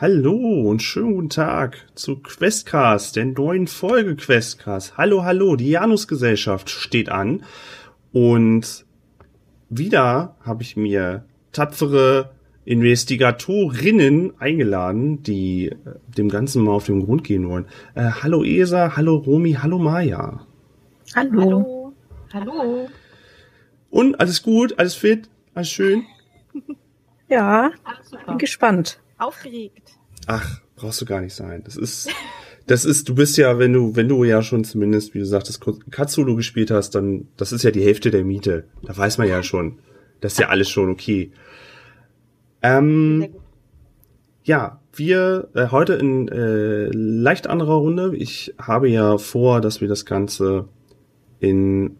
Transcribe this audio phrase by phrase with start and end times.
[0.00, 4.96] Hallo und schönen guten Tag zu Questcast, der neuen Folge Questcast.
[4.96, 7.42] Hallo, hallo, die Janusgesellschaft steht an
[8.12, 8.86] und
[9.68, 12.30] wieder habe ich mir tapfere
[12.64, 15.74] Investigatorinnen eingeladen, die äh,
[16.16, 17.66] dem Ganzen mal auf den Grund gehen wollen.
[17.96, 20.46] Äh, hallo Esa, hallo Romy, hallo Maja.
[21.16, 21.92] Hallo.
[22.32, 22.52] Hallo.
[22.52, 22.88] Hallo.
[23.90, 26.04] Und alles gut, alles fit, alles schön?
[27.28, 27.72] ja,
[28.28, 29.00] bin gespannt.
[29.18, 29.98] Aufgeregt.
[30.26, 31.62] Ach, brauchst du gar nicht sein.
[31.64, 32.08] Das ist,
[32.66, 35.60] das ist, du bist ja, wenn du, wenn du ja schon zumindest, wie du sagtest,
[35.90, 38.64] Katsulu gespielt hast, dann, das ist ja die Hälfte der Miete.
[38.82, 39.78] Da weiß man ja schon.
[40.20, 41.32] Das ist ja alles schon okay.
[42.62, 43.28] Ähm,
[44.44, 48.16] ja, wir äh, heute in äh, leicht anderer Runde.
[48.16, 50.68] Ich habe ja vor, dass wir das Ganze
[51.40, 51.96] in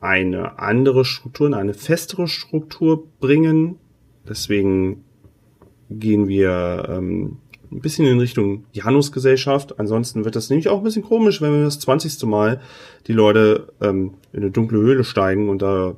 [0.00, 3.78] eine andere Struktur, in eine festere Struktur bringen.
[4.28, 5.04] Deswegen
[5.98, 7.38] gehen wir ähm,
[7.72, 9.78] ein bisschen in Richtung Janusgesellschaft.
[9.78, 12.22] Ansonsten wird das nämlich auch ein bisschen komisch, wenn wir das 20.
[12.24, 12.60] Mal
[13.06, 15.96] die Leute ähm, in eine dunkle Höhle steigen und da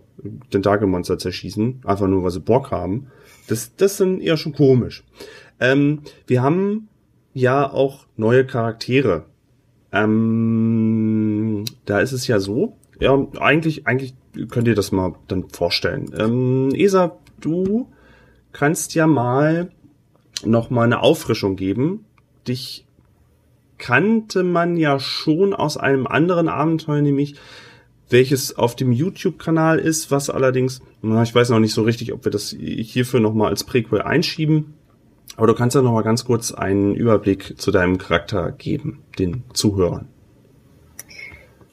[0.53, 3.09] den Tagemonster zerschießen, einfach nur weil sie Bock haben.
[3.48, 5.05] Das, das sind eher schon komisch.
[5.61, 6.89] Ähm, wir haben
[7.34, 9.25] ja auch neue Charaktere.
[9.92, 14.14] Ähm, da ist es ja so, ja, eigentlich, eigentlich
[14.48, 16.11] könnt ihr das mal dann vorstellen.
[16.17, 17.89] Ähm, Esa, du
[18.53, 19.70] kannst ja mal
[20.47, 22.05] noch mal eine Auffrischung geben.
[22.47, 22.86] Dich
[23.79, 27.36] kannte man ja schon aus einem anderen Abenteuer, nämlich
[28.11, 32.33] welches auf dem YouTube-Kanal ist, was allerdings, ich weiß noch nicht so richtig, ob wir
[32.33, 34.74] das hierfür nochmal als Prequel einschieben.
[35.36, 40.08] Aber du kannst ja nochmal ganz kurz einen Überblick zu deinem Charakter geben, den Zuhörern.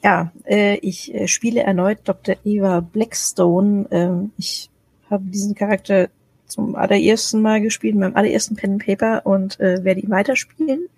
[0.02, 2.34] Ja, äh, ich äh, spiele erneut Dr.
[2.44, 3.86] Eva Blackstone.
[3.92, 4.68] Ähm, ich
[5.08, 6.08] habe diesen Charakter
[6.52, 10.88] zum allerersten Mal gespielt, in meinem allerersten Pen and Paper und äh, werde ihn weiterspielen.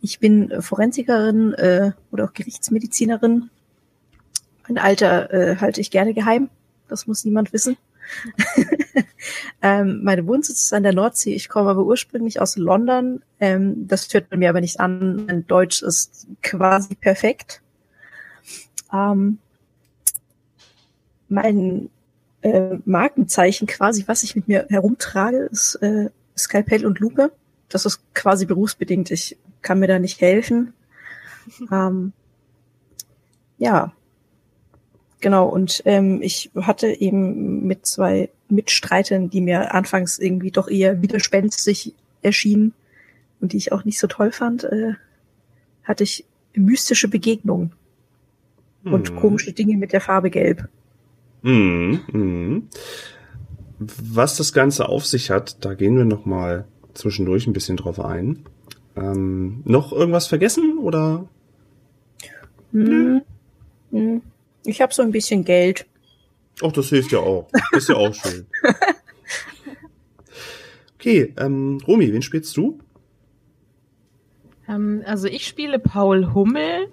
[0.00, 3.50] Ich bin Forensikerin äh, oder auch Gerichtsmedizinerin
[4.68, 6.48] mein Alter äh, halte ich gerne geheim.
[6.88, 7.76] Das muss niemand wissen.
[9.62, 11.34] ähm, meine Wohnsitz ist an der Nordsee.
[11.34, 13.22] Ich komme aber ursprünglich aus London.
[13.40, 15.26] Ähm, das führt bei mir aber nicht an.
[15.26, 17.62] Mein Deutsch ist quasi perfekt.
[18.92, 19.38] Ähm,
[21.28, 21.90] mein
[22.44, 27.32] äh, Markenzeichen quasi, was ich mit mir herumtrage, ist äh, Skalpell und Lupe.
[27.68, 29.10] Das ist quasi berufsbedingt.
[29.10, 30.72] Ich kann mir da nicht helfen.
[31.72, 32.12] ähm,
[33.58, 33.92] ja,
[35.24, 41.00] Genau, und ähm, ich hatte eben mit zwei Mitstreitern, die mir anfangs irgendwie doch eher
[41.00, 42.74] widerspenstig erschienen
[43.40, 44.96] und die ich auch nicht so toll fand, äh,
[45.82, 47.72] hatte ich mystische Begegnungen
[48.82, 48.92] hm.
[48.92, 50.68] und komische Dinge mit der Farbe Gelb.
[51.44, 52.68] Hm, hm.
[53.78, 58.00] Was das Ganze auf sich hat, da gehen wir noch mal zwischendurch ein bisschen drauf
[58.00, 58.44] ein.
[58.96, 61.28] Ähm, noch irgendwas vergessen oder?
[62.72, 63.22] Hm.
[63.90, 64.22] Hm.
[64.64, 65.86] Ich habe so ein bisschen Geld.
[66.62, 67.48] Ach, das hilft ja auch.
[67.72, 68.46] Ist ja auch schön.
[70.94, 72.78] Okay, ähm, Romy, wen spielst du?
[74.66, 76.88] Ähm, also ich spiele Paul Hummel.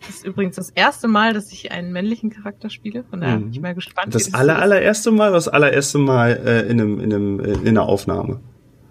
[0.00, 3.04] Das ist übrigens das erste Mal, dass ich einen männlichen Charakter spiele.
[3.04, 3.42] Von daher mhm.
[3.44, 4.14] bin ich mal gespannt.
[4.14, 7.82] Das aller, allererste Mal, das allererste Mal äh, in, einem, in, einem, äh, in einer
[7.82, 8.40] Aufnahme.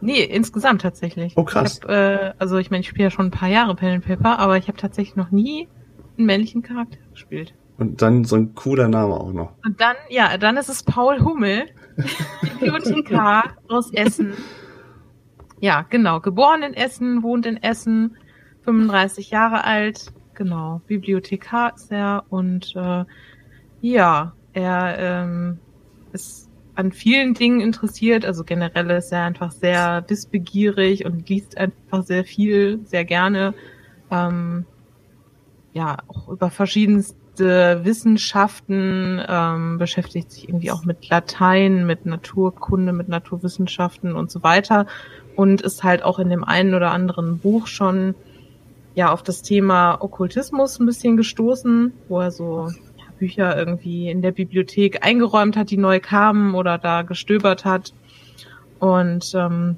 [0.02, 1.34] Nee, insgesamt tatsächlich.
[1.36, 1.80] Oh krass.
[1.80, 4.06] Ich hab, äh, also ich meine, ich spiele ja schon ein paar Jahre Pen and
[4.06, 5.68] Paper, aber ich habe tatsächlich noch nie
[6.18, 7.54] einen männlichen Charakter gespielt.
[7.78, 9.54] Und dann so ein cooler Name auch noch.
[9.66, 11.66] Und dann, ja, dann ist es Paul Hummel,
[12.60, 14.34] Bibliothekar aus Essen.
[15.60, 16.20] Ja, genau.
[16.20, 18.18] Geboren in Essen, wohnt in Essen,
[18.64, 20.12] 35 Jahre alt.
[20.40, 23.04] Genau, Bibliothekar ist er und äh,
[23.82, 25.60] ja, er ähm,
[26.14, 28.24] ist an vielen Dingen interessiert.
[28.24, 33.54] Also generell ist er einfach sehr wissbegierig und liest einfach sehr viel, sehr gerne.
[34.12, 34.64] Ähm,
[35.74, 43.10] ja, auch über verschiedenste Wissenschaften, ähm, beschäftigt sich irgendwie auch mit Latein, mit Naturkunde, mit
[43.10, 44.88] Naturwissenschaften und so weiter
[45.36, 48.16] und ist halt auch in dem einen oder anderen Buch schon
[48.96, 54.22] ja auf das Thema Okkultismus ein bisschen gestoßen, wo er so ja, Bücher irgendwie in
[54.22, 57.94] der Bibliothek eingeräumt hat, die neu kamen oder da gestöbert hat.
[58.80, 59.78] Und ähm,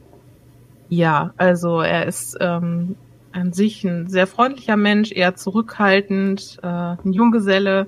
[0.89, 2.95] ja, also er ist ähm,
[3.31, 7.87] an sich ein sehr freundlicher Mensch, eher zurückhaltend, äh, ein Junggeselle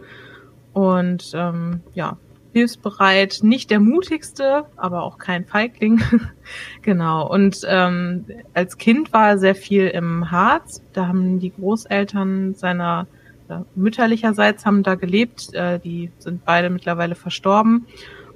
[0.73, 2.17] und ähm, ja,
[2.53, 6.01] hilfsbereit, nicht der mutigste, aber auch kein Feigling.
[6.81, 7.27] genau.
[7.29, 10.81] Und ähm, als Kind war er sehr viel im Harz.
[10.93, 13.07] Da haben die Großeltern seiner
[13.49, 15.53] äh, mütterlicherseits haben da gelebt.
[15.53, 17.87] Äh, die sind beide mittlerweile verstorben.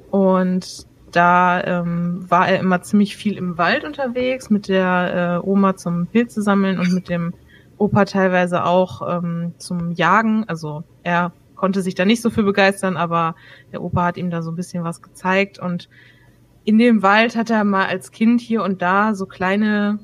[0.10, 5.78] Und da ähm, war er immer ziemlich viel im Wald unterwegs, mit der äh, Oma
[5.78, 7.34] zum Pilze sammeln und mit dem
[7.78, 10.44] Opa teilweise auch ähm, zum Jagen.
[10.48, 13.36] Also er konnte sich da nicht so für begeistern, aber
[13.72, 15.60] der Opa hat ihm da so ein bisschen was gezeigt.
[15.60, 15.90] Und
[16.64, 20.00] in dem Wald hat er mal als Kind hier und da so kleine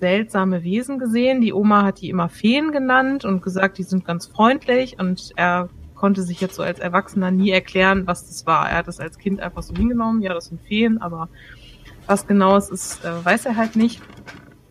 [0.00, 1.40] seltsame Wesen gesehen.
[1.40, 5.68] Die Oma hat die immer Feen genannt und gesagt, die sind ganz freundlich und er
[5.94, 8.68] konnte sich jetzt so als Erwachsener nie erklären, was das war.
[8.70, 11.28] Er hat das als Kind einfach so hingenommen, ja, das sind Feen, aber
[12.06, 14.00] was genau es ist, äh, weiß er halt nicht.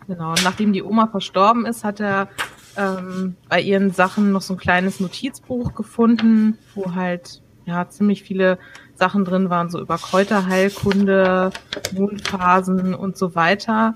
[0.08, 2.30] Genau, und nachdem die Oma verstorben ist, hat er
[2.78, 8.58] ähm, bei ihren Sachen noch so ein kleines Notizbuch gefunden, wo halt ja ziemlich viele
[8.96, 11.52] Sachen drin waren, so über Kräuterheilkunde,
[11.94, 13.96] Mondphasen und so weiter.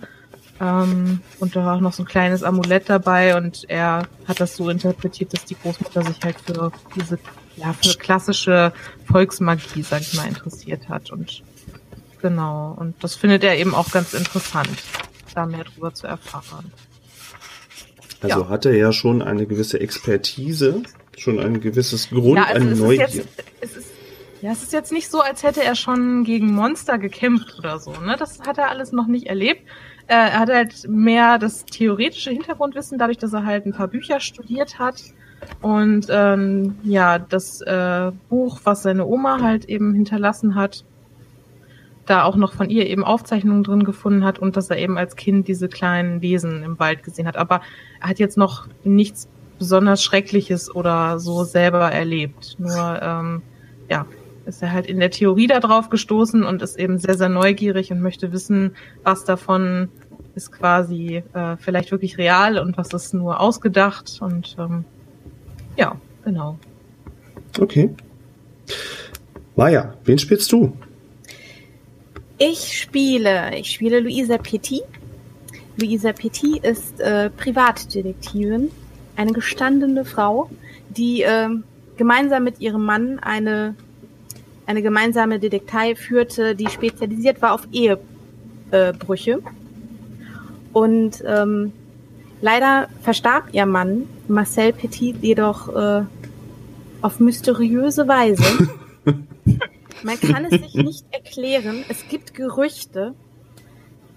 [0.61, 4.55] Ähm, und da war auch noch so ein kleines Amulett dabei und er hat das
[4.55, 7.19] so interpretiert, dass die Großmutter sich halt für diese,
[7.57, 8.71] ja, für klassische
[9.05, 11.11] Volksmagie, sag ich mal, interessiert hat.
[11.11, 11.43] Und
[12.21, 14.69] genau, und das findet er eben auch ganz interessant,
[15.33, 16.71] da mehr drüber zu erfahren.
[18.23, 18.49] Also ja.
[18.49, 20.81] hat er ja schon eine gewisse Expertise,
[21.17, 23.07] schon ein gewisses Grund, ja, also eine Neugier.
[23.07, 23.27] Jetzt,
[23.61, 23.91] es ist,
[24.41, 27.91] ja, es ist jetzt nicht so, als hätte er schon gegen Monster gekämpft oder so.
[27.91, 28.15] Ne?
[28.17, 29.61] Das hat er alles noch nicht erlebt.
[30.07, 34.19] Äh, er hat halt mehr das theoretische Hintergrundwissen, dadurch, dass er halt ein paar Bücher
[34.19, 35.01] studiert hat.
[35.61, 40.85] Und ähm, ja, das äh, Buch, was seine Oma halt eben hinterlassen hat,
[42.05, 45.15] da auch noch von ihr eben Aufzeichnungen drin gefunden hat und dass er eben als
[45.15, 47.37] Kind diese kleinen Wesen im Wald gesehen hat.
[47.37, 47.61] Aber
[48.01, 52.55] er hat jetzt noch nichts besonders Schreckliches oder so selber erlebt.
[52.59, 53.41] Nur ähm,
[53.89, 54.05] ja,
[54.45, 57.91] ist er halt in der Theorie da drauf gestoßen und ist eben sehr, sehr neugierig
[57.91, 59.89] und möchte wissen, was davon
[60.35, 64.83] ist quasi äh, vielleicht wirklich real und was ist nur ausgedacht und ähm,
[65.77, 66.57] ja, genau.
[67.59, 67.91] Okay.
[69.55, 70.73] Maja, wen spielst du?
[72.45, 74.83] Ich spiele, ich spiele Luisa Petit.
[75.77, 78.69] Luisa Petit ist äh, Privatdetektivin,
[79.15, 80.49] eine gestandene Frau,
[80.89, 81.47] die äh,
[81.95, 83.75] gemeinsam mit ihrem Mann eine
[84.65, 89.39] eine gemeinsame Detektei führte, die spezialisiert war auf Ehebrüche.
[90.73, 91.71] Und ähm,
[92.41, 96.03] leider verstarb ihr Mann, Marcel Petit, jedoch äh,
[97.01, 98.43] auf mysteriöse Weise.
[100.03, 101.85] Man kann es sich nicht erklären.
[101.89, 103.13] Es gibt Gerüchte,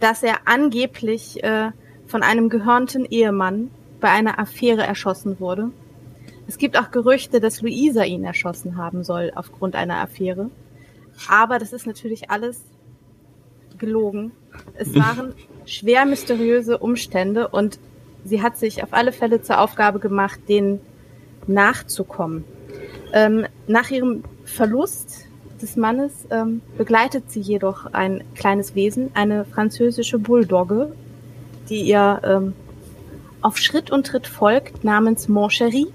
[0.01, 1.71] dass er angeblich äh,
[2.07, 5.71] von einem gehörnten Ehemann bei einer Affäre erschossen wurde.
[6.49, 10.51] Es gibt auch Gerüchte, dass Luisa ihn erschossen haben soll aufgrund einer Affäre.
[11.29, 12.63] Aber das ist natürlich alles
[13.79, 14.33] gelogen.
[14.75, 15.35] Es waren
[15.65, 17.79] schwer mysteriöse Umstände und
[18.25, 20.81] sie hat sich auf alle Fälle zur Aufgabe gemacht, denen
[21.47, 22.45] nachzukommen.
[23.13, 25.16] Ähm, nach ihrem Verlust
[25.63, 30.93] des Mannes ähm, begleitet sie jedoch ein kleines Wesen, eine französische Bulldogge,
[31.69, 32.55] die ihr ähm,
[33.43, 35.89] auf Schritt und Tritt folgt, namens Moncherie.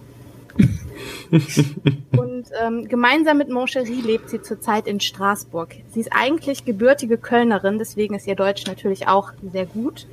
[1.32, 5.76] und ähm, gemeinsam mit Moncherie lebt sie zurzeit in Straßburg.
[5.94, 10.08] Sie ist eigentlich gebürtige Kölnerin, deswegen ist ihr Deutsch natürlich auch sehr gut.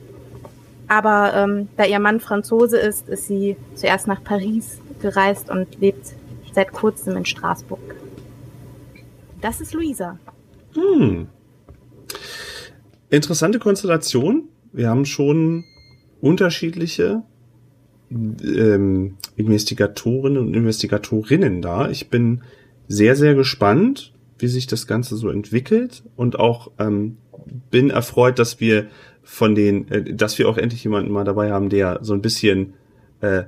[0.88, 6.14] Aber ähm, da ihr Mann Franzose ist, ist sie zuerst nach Paris gereist und lebt
[6.52, 8.07] seit kurzem in Straßburg.
[9.40, 10.18] Das ist Luisa.
[10.74, 11.28] Hm.
[13.10, 14.48] Interessante Konstellation.
[14.72, 15.64] Wir haben schon
[16.20, 17.22] unterschiedliche
[18.10, 21.88] ähm, Investigatorinnen und Investigatorinnen da.
[21.88, 22.42] Ich bin
[22.88, 27.18] sehr, sehr gespannt, wie sich das Ganze so entwickelt und auch ähm,
[27.70, 28.86] bin erfreut, dass wir
[29.22, 32.74] von den, äh, dass wir auch endlich jemanden mal dabei haben, der so ein bisschen,
[33.20, 33.44] äh,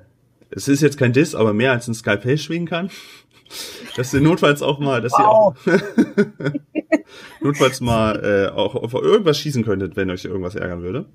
[0.50, 2.90] es ist jetzt kein Diss, aber mehr als ein Skalpell schwingen kann.
[3.96, 5.56] Dass sie notfalls auch mal, dass wow.
[5.66, 6.52] ihr auch
[7.40, 11.06] notfalls mal äh, auch auf irgendwas schießen könntet, wenn euch irgendwas ärgern würde.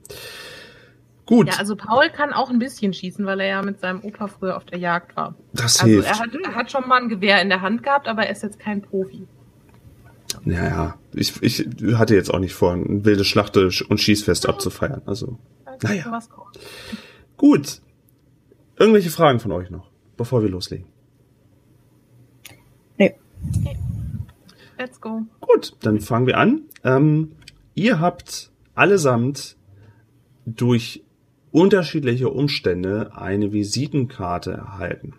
[1.25, 1.48] Gut.
[1.48, 4.58] Ja, also Paul kann auch ein bisschen schießen, weil er ja mit seinem Opa früher
[4.58, 5.36] auf der Jagd war.
[5.54, 6.10] Das also hilft.
[6.10, 8.44] Er hat, er hat schon mal ein Gewehr in der Hand gehabt, aber er ist
[8.44, 9.27] jetzt kein Profi.
[10.44, 15.01] Naja, ich, ich hatte jetzt auch nicht vor, ein wildes Schlachte- und Schießfest abzufeiern.
[15.06, 15.39] Also,
[15.82, 16.20] naja.
[17.38, 17.82] Gut.
[18.77, 20.86] Irgendwelche Fragen von euch noch, bevor wir loslegen?
[23.50, 23.78] Okay.
[24.78, 25.22] Let's go.
[25.40, 26.64] Gut, dann fangen wir an.
[26.84, 27.32] Ähm,
[27.74, 29.56] ihr habt allesamt
[30.46, 31.04] durch
[31.52, 35.14] unterschiedliche Umstände eine Visitenkarte erhalten.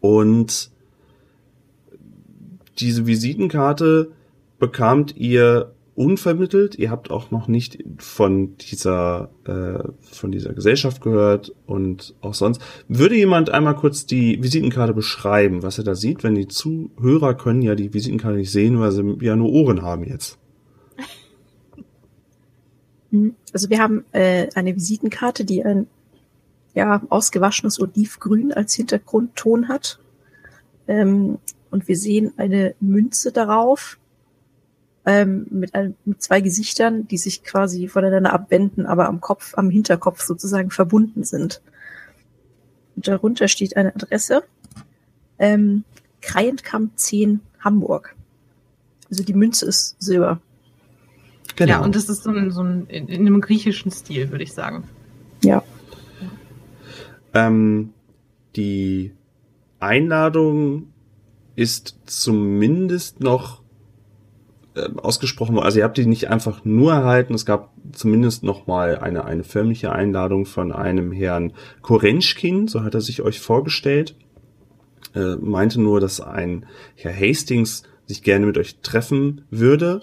[0.00, 0.70] Und
[2.78, 4.12] diese Visitenkarte
[4.58, 6.76] bekamt ihr unvermittelt.
[6.76, 12.60] Ihr habt auch noch nicht von dieser äh, von dieser Gesellschaft gehört und auch sonst.
[12.86, 16.22] Würde jemand einmal kurz die Visitenkarte beschreiben, was er da sieht?
[16.22, 20.04] Wenn die Zuhörer können ja die Visitenkarte nicht sehen, weil sie ja nur Ohren haben
[20.04, 20.38] jetzt.
[23.52, 25.86] Also wir haben äh, eine Visitenkarte, die ein
[26.74, 29.98] ja, ausgewaschenes Olivgrün als Hintergrundton hat.
[30.86, 31.38] Ähm,
[31.70, 33.98] und wir sehen eine Münze darauf
[35.06, 39.70] ähm, mit, ein, mit zwei Gesichtern, die sich quasi voneinander abwenden, aber am Kopf, am
[39.70, 41.62] Hinterkopf sozusagen verbunden sind.
[42.96, 44.42] Und darunter steht eine Adresse.
[45.38, 45.84] Ähm,
[46.22, 48.16] Kreienkamp 10 Hamburg.
[49.08, 50.40] Also die Münze ist Silber.
[51.54, 51.72] Genau.
[51.72, 54.52] Ja, und das ist so ein, so ein in, in einem griechischen Stil, würde ich
[54.52, 54.84] sagen.
[55.44, 55.62] Ja.
[57.32, 57.92] Ähm,
[58.56, 59.12] die
[59.78, 60.88] Einladung
[61.54, 63.62] ist zumindest noch
[64.76, 68.98] äh, ausgesprochen Also ihr habt die nicht einfach nur erhalten, es gab zumindest noch mal
[68.98, 74.16] eine, eine förmliche Einladung von einem Herrn Korenschkin, so hat er sich euch vorgestellt.
[75.14, 80.02] Äh, meinte nur, dass ein Herr Hastings sich gerne mit euch treffen würde,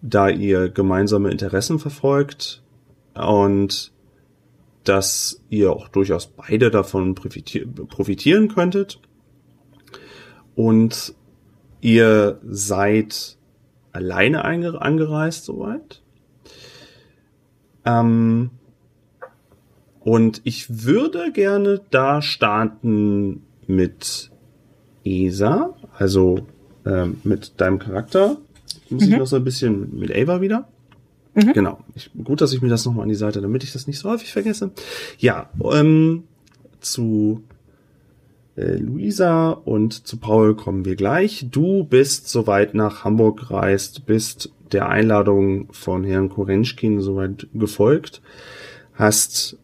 [0.00, 2.62] da ihr gemeinsame Interessen verfolgt
[3.14, 3.92] und
[4.84, 9.00] dass ihr auch durchaus beide davon profitieren könntet.
[10.54, 11.14] Und
[11.80, 13.36] ihr seid
[13.92, 16.02] alleine angereist soweit.
[17.84, 18.50] Ähm,
[20.00, 24.30] und ich würde gerne da starten mit
[25.04, 26.46] Esa, also
[26.84, 28.36] ähm, mit deinem Charakter.
[28.90, 29.12] Muss mhm.
[29.12, 30.68] ich noch so ein bisschen mit Ava wieder.
[31.34, 31.52] Mhm.
[31.52, 31.78] Genau.
[31.94, 34.10] Ich, gut, dass ich mir das nochmal an die Seite, damit ich das nicht so
[34.10, 34.72] häufig vergesse.
[35.18, 36.24] Ja, ähm,
[36.80, 37.42] zu
[38.56, 41.46] äh, Luisa und zu Paul kommen wir gleich.
[41.50, 48.22] Du bist soweit nach Hamburg gereist, bist der Einladung von Herrn Korenschkin soweit gefolgt,
[48.94, 49.58] hast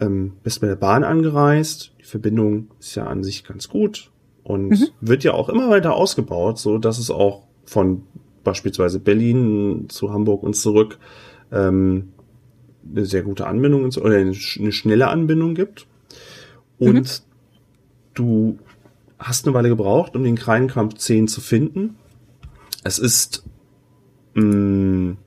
[0.00, 1.92] ähm, bist mit der Bahn angereist.
[2.00, 4.10] Die Verbindung ist ja an sich ganz gut
[4.42, 4.88] und mhm.
[5.00, 8.02] wird ja auch immer weiter ausgebaut, so dass es auch von
[8.42, 10.98] beispielsweise Berlin zu Hamburg und zurück
[11.52, 12.12] ähm,
[12.88, 15.86] eine sehr gute Anbindung oder eine, schnelle Anbindung gibt.
[16.78, 17.29] Und mhm
[18.14, 18.58] du
[19.18, 21.96] hast eine Weile gebraucht, um den Kreinkamp 10 zu finden.
[22.84, 23.44] Es ist,
[24.34, 25.18] mh, mm,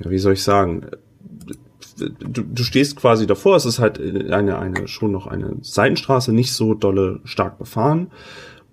[0.00, 0.86] ja, wie soll ich sagen,
[1.96, 6.52] du, du stehst quasi davor, es ist halt eine, eine, schon noch eine Seitenstraße, nicht
[6.52, 8.10] so dolle stark befahren.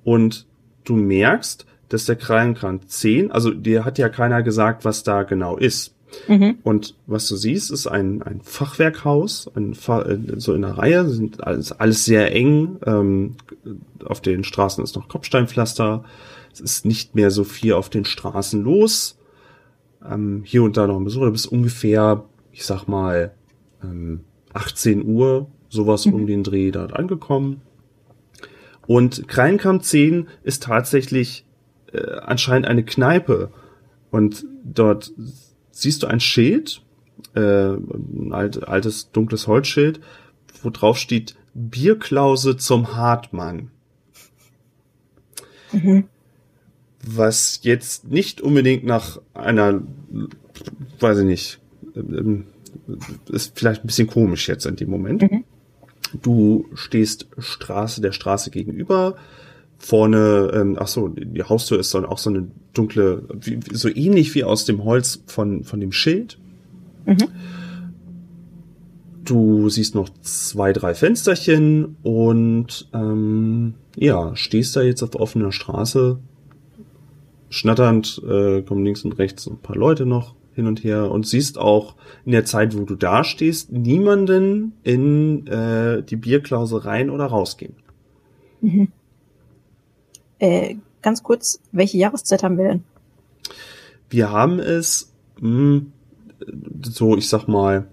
[0.04, 0.48] Und
[0.84, 5.58] du merkst, dass der Krallenkran 10, also dir hat ja keiner gesagt, was da genau
[5.58, 5.94] ist.
[6.28, 6.58] Mhm.
[6.64, 11.08] Und was du siehst, ist ein, ein Fachwerkhaus, ein Fa äh, so in der Reihe,
[11.08, 12.78] sind alles, alles sehr eng.
[12.86, 13.36] Ähm,
[14.04, 16.04] auf den Straßen ist noch Kopfsteinpflaster.
[16.52, 19.18] Es ist nicht mehr so viel auf den Straßen los.
[20.08, 21.28] Ähm, hier und da noch ein Besucher.
[21.28, 23.34] Du bist ungefähr, ich sag mal,
[23.84, 24.22] ähm,
[24.54, 26.14] 18 Uhr, sowas mhm.
[26.14, 27.62] um den Dreh dort angekommen.
[28.88, 31.46] Und Kreinkamp 10 ist tatsächlich
[31.94, 33.52] äh, anscheinend eine Kneipe.
[34.10, 35.14] Und dort
[35.82, 36.82] siehst du ein Schild,
[37.36, 40.00] äh, ein alt, altes dunkles Holzschild,
[40.64, 43.72] wo drauf steht Bierklause zum Hartmann.
[45.72, 46.06] Mhm.
[47.04, 49.82] Was jetzt nicht unbedingt nach einer,
[51.00, 51.60] weiß ich nicht,
[51.96, 52.46] ähm,
[53.30, 55.24] ist vielleicht ein bisschen komisch jetzt in dem Moment.
[55.24, 55.44] Mhm.
[56.22, 59.16] Du stehst Straße der Straße gegenüber,
[59.82, 64.34] vorne, ähm, ach so, die Haustür ist dann auch so eine dunkle, wie, so ähnlich
[64.36, 66.38] wie aus dem Holz von, von dem Schild.
[67.06, 67.28] Mhm.
[69.26, 76.20] Du siehst noch zwei, drei Fensterchen und ähm, ja, stehst da jetzt auf offener Straße.
[77.50, 81.58] Schnatternd äh, kommen links und rechts ein paar Leute noch hin und her und siehst
[81.58, 87.26] auch in der Zeit, wo du da stehst, niemanden in äh, die Bierklause rein oder
[87.26, 87.74] rausgehen.
[88.62, 88.90] Mhm.
[90.42, 92.84] Äh, ganz kurz, welche Jahreszeit haben wir denn?
[94.10, 95.94] Wir haben es mh, hm,
[96.82, 97.88] so, ich sag mal,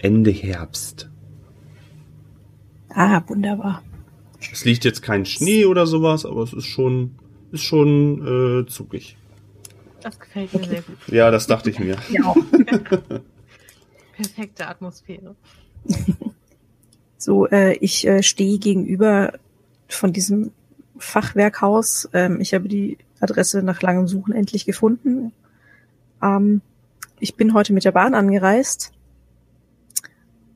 [0.00, 1.10] Ende Herbst.
[2.90, 3.82] Ah, wunderbar.
[4.52, 7.16] Es liegt jetzt kein Schnee oder sowas, aber es ist schon,
[7.50, 9.16] ist schon äh, zugig.
[10.00, 10.68] Das gefällt mir okay.
[10.68, 11.08] sehr gut.
[11.08, 11.96] Ja, das dachte ich mir.
[12.10, 12.34] Ja.
[14.16, 15.34] Perfekte Atmosphäre.
[17.18, 19.32] So, äh, ich äh, stehe gegenüber
[19.88, 20.52] von diesem
[21.04, 22.08] Fachwerkhaus.
[22.12, 25.32] Ähm, ich habe die Adresse nach langem Suchen endlich gefunden.
[26.22, 26.60] Ähm,
[27.20, 28.92] ich bin heute mit der Bahn angereist.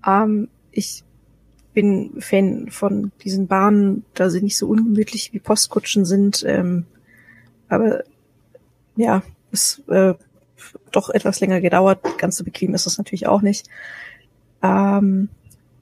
[0.06, 1.04] Ähm, ich
[1.74, 6.44] bin Fan von diesen Bahnen, da sie nicht so ungemütlich wie Postkutschen sind.
[6.46, 6.86] Ähm,
[7.68, 8.02] aber
[8.96, 10.14] ja, es äh,
[10.90, 12.00] doch etwas länger gedauert.
[12.18, 13.68] Ganz so bequem ist es natürlich auch nicht.
[14.62, 15.28] Ähm,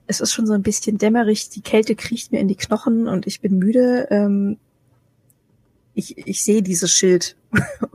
[0.07, 3.27] es ist schon so ein bisschen dämmerig, die Kälte kriecht mir in die Knochen und
[3.27, 4.07] ich bin müde.
[4.11, 4.59] Ähm,
[5.95, 7.37] ich, ich sehe dieses Schild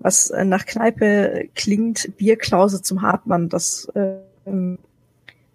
[0.00, 3.48] was äh, nach Kneipe klingt, Bierklause zum Hartmann.
[3.48, 4.16] Das, äh,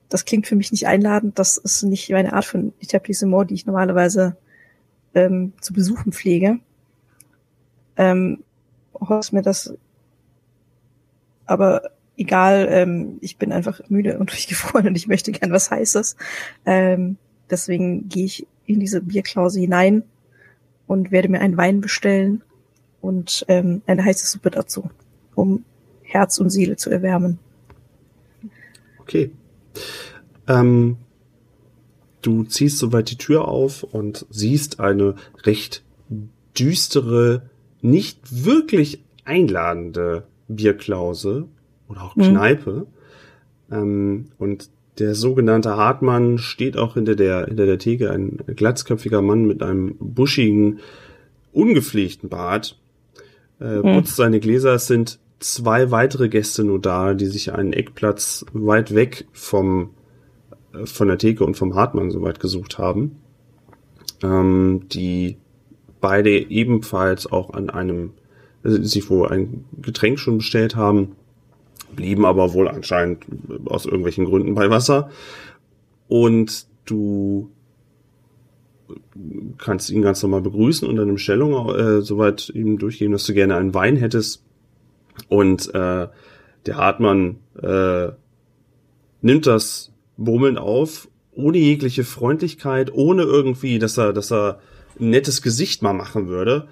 [0.10, 1.38] das klingt für mich nicht einladend.
[1.38, 4.38] Das ist nicht meine Art von Etablissement, die ich normalerweise
[5.14, 6.60] ähm, zu besuchen pflege.
[7.98, 8.44] Ähm,
[8.94, 9.74] Horst mir das
[11.46, 16.16] aber egal, ähm, ich bin einfach müde und durchgefroren und ich möchte gern was Heißes.
[16.66, 17.18] Ähm,
[17.50, 20.04] deswegen gehe ich in diese Bierklause hinein
[20.88, 22.44] und werde mir einen Wein bestellen
[23.02, 24.90] und ähm, eine heiße Suppe dazu,
[25.36, 25.64] um
[26.02, 27.40] Herz und Seele zu erwärmen.
[29.00, 29.32] Okay.
[30.48, 30.98] Ähm,
[32.22, 35.84] du ziehst soweit die Tür auf und siehst eine recht
[36.58, 37.50] düstere,
[37.82, 41.48] nicht wirklich einladende Bierklause
[41.88, 42.88] oder auch Kneipe.
[43.70, 43.76] Mhm.
[43.76, 49.46] Ähm, und der sogenannte Hartmann steht auch hinter der, hinter der Theke, ein glatzköpfiger Mann
[49.46, 50.80] mit einem buschigen,
[51.52, 52.78] ungepflegten Bart.
[53.60, 54.24] Äh, putzt mhm.
[54.24, 54.74] seine Gläser.
[54.74, 59.92] Es sind zwei weitere Gäste nur da, die sich einen Eckplatz weit weg vom,
[60.74, 63.18] äh, von der Theke und vom Hartmann soweit gesucht haben.
[64.24, 65.38] Ähm, die
[66.00, 68.12] beide ebenfalls auch an einem,
[68.64, 71.16] also sich wohl ein Getränk schon bestellt haben
[71.96, 73.26] blieben aber wohl anscheinend
[73.66, 75.10] aus irgendwelchen Gründen bei Wasser.
[76.08, 77.50] Und du
[79.58, 83.56] kannst ihn ganz normal begrüßen und eine Bestellung äh, soweit ihm durchgeben, dass du gerne
[83.56, 84.44] einen Wein hättest.
[85.30, 86.08] Und äh,
[86.66, 88.10] der Hartmann äh,
[89.22, 94.60] nimmt das Bummeln auf, ohne jegliche Freundlichkeit, ohne irgendwie, dass er, dass er
[95.00, 96.68] ein nettes Gesicht mal machen würde.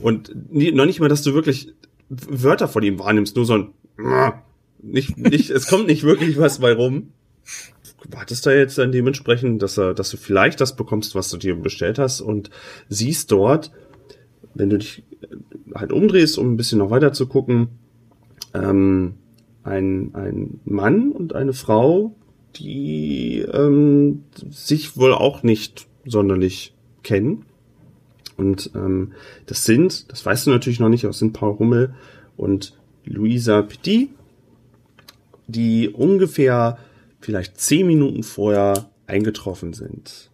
[0.00, 1.74] Und nie, noch nicht mal, dass du wirklich
[2.08, 3.68] Wörter von ihm wahrnimmst, nur so ein
[4.82, 7.12] nicht, nicht, es kommt nicht wirklich was bei rum.
[8.08, 11.54] Wartest da jetzt dann dementsprechend, dass, er, dass du vielleicht das bekommst, was du dir
[11.54, 12.50] bestellt hast und
[12.88, 13.70] siehst dort,
[14.54, 15.04] wenn du dich
[15.74, 17.68] halt umdrehst, um ein bisschen noch weiter zu gucken,
[18.54, 19.14] ähm,
[19.62, 22.14] ein, ein Mann und eine Frau,
[22.56, 27.44] die ähm, sich wohl auch nicht sonderlich kennen.
[28.36, 29.12] Und ähm,
[29.46, 31.94] das sind, das weißt du natürlich noch nicht, das sind Paul Hummel
[32.36, 34.10] und Luisa Petit,
[35.46, 36.78] die ungefähr
[37.20, 40.30] vielleicht zehn Minuten vorher eingetroffen sind.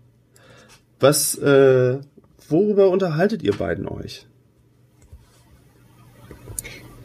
[1.01, 1.99] Was, äh,
[2.49, 4.27] worüber unterhaltet ihr beiden euch?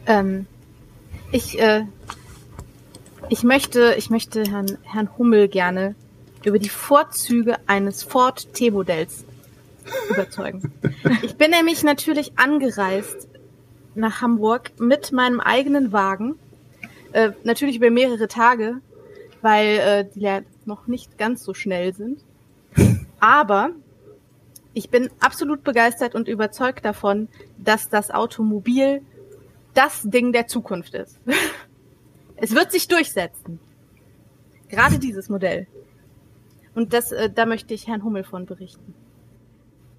[0.06, 0.46] Ähm,
[1.30, 1.84] ich, äh,
[3.28, 5.94] ich möchte, ich möchte Herrn, Herrn Hummel gerne
[6.44, 9.24] über die Vorzüge eines Ford T-Modells
[10.10, 10.72] überzeugen.
[11.22, 13.28] ich bin nämlich natürlich angereist
[13.94, 16.36] nach Hamburg mit meinem eigenen Wagen.
[17.12, 18.80] Äh, natürlich über mehrere Tage,
[19.42, 22.24] weil äh, die ja noch nicht ganz so schnell sind.
[23.20, 23.70] Aber
[24.74, 27.28] ich bin absolut begeistert und überzeugt davon,
[27.58, 29.02] dass das Automobil
[29.74, 31.18] das Ding der Zukunft ist.
[32.36, 33.60] es wird sich durchsetzen.
[34.68, 35.66] Gerade dieses Modell.
[36.74, 38.94] Und das, äh, da möchte ich Herrn Hummel von berichten.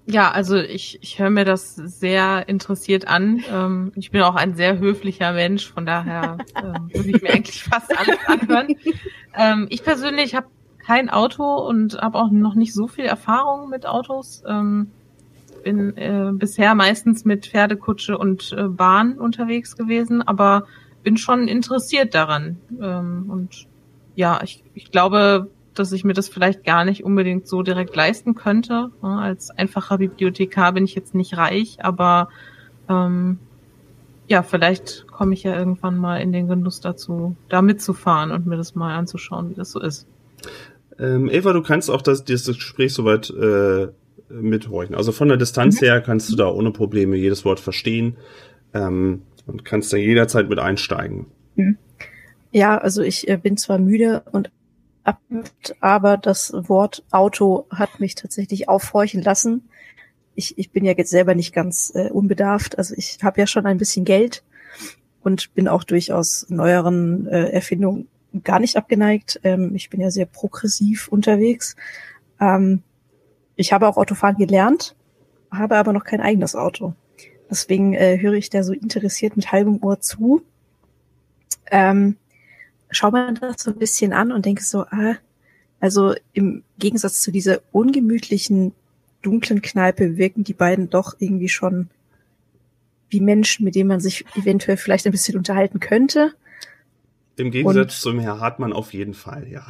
[0.06, 3.42] Ja, also ich, ich höre mir das sehr interessiert an.
[3.50, 7.64] Ähm, ich bin auch ein sehr höflicher Mensch, von daher ähm, würde ich mir eigentlich
[7.64, 8.76] fast alles anhören.
[9.34, 10.48] Ähm, ich persönlich habe
[10.84, 14.42] kein Auto und habe auch noch nicht so viel Erfahrung mit Autos.
[14.46, 14.90] Ähm,
[15.64, 20.66] bin äh, bisher meistens mit Pferdekutsche und äh, Bahn unterwegs gewesen, aber
[21.02, 22.58] bin schon interessiert daran.
[22.80, 23.66] Ähm, und
[24.14, 28.34] ja, ich, ich glaube, dass ich mir das vielleicht gar nicht unbedingt so direkt leisten
[28.34, 28.90] könnte.
[29.02, 32.28] Als einfacher Bibliothekar bin ich jetzt nicht reich, aber
[32.88, 33.38] ähm,
[34.26, 38.56] ja, vielleicht komme ich ja irgendwann mal in den Genuss dazu, da mitzufahren und mir
[38.56, 40.06] das mal anzuschauen, wie das so ist.
[40.98, 43.88] Ähm, Eva, du kannst auch das, das Gespräch soweit äh,
[44.28, 44.94] mithorchen.
[44.94, 45.86] Also von der Distanz mhm.
[45.86, 48.16] her kannst du da ohne Probleme jedes Wort verstehen
[48.72, 51.26] ähm, und kannst da jederzeit mit einsteigen.
[51.56, 51.78] Mhm.
[52.52, 54.50] Ja, also ich äh, bin zwar müde und
[55.04, 59.68] abnimmt, aber das Wort Auto hat mich tatsächlich aufhorchen lassen.
[60.34, 63.66] Ich, ich bin ja jetzt selber nicht ganz äh, unbedarft, also ich habe ja schon
[63.66, 64.42] ein bisschen Geld
[65.22, 68.08] und bin auch durchaus neueren äh, Erfindungen
[68.42, 69.40] gar nicht abgeneigt.
[69.44, 71.76] Ähm, ich bin ja sehr progressiv unterwegs.
[72.40, 72.82] Ähm,
[73.56, 74.96] ich habe auch Autofahren gelernt,
[75.50, 76.94] habe aber noch kein eigenes Auto.
[77.48, 80.42] Deswegen äh, höre ich da so interessiert mit halbem Ohr zu.
[81.70, 82.16] Ähm,
[82.96, 85.16] schau mir das so ein bisschen an und denke so, ah,
[85.80, 88.72] also im Gegensatz zu dieser ungemütlichen,
[89.22, 91.88] dunklen Kneipe wirken die beiden doch irgendwie schon
[93.10, 96.32] wie Menschen, mit denen man sich eventuell vielleicht ein bisschen unterhalten könnte.
[97.36, 99.66] Im Gegensatz und, zum Herr Hartmann auf jeden Fall, ja.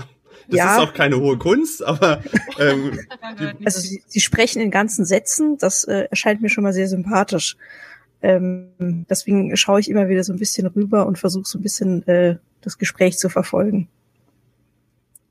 [0.49, 0.77] Das ja.
[0.77, 2.23] ist auch keine hohe Kunst, aber
[2.59, 2.99] ähm,
[3.65, 7.57] also sie, sie sprechen in ganzen Sätzen, das äh, erscheint mir schon mal sehr sympathisch.
[8.25, 12.09] Ähm, deswegen schaue ich immer wieder so ein bisschen rüber und versuche so ein bisschen
[12.09, 13.87] äh, das Gespräch zu verfolgen.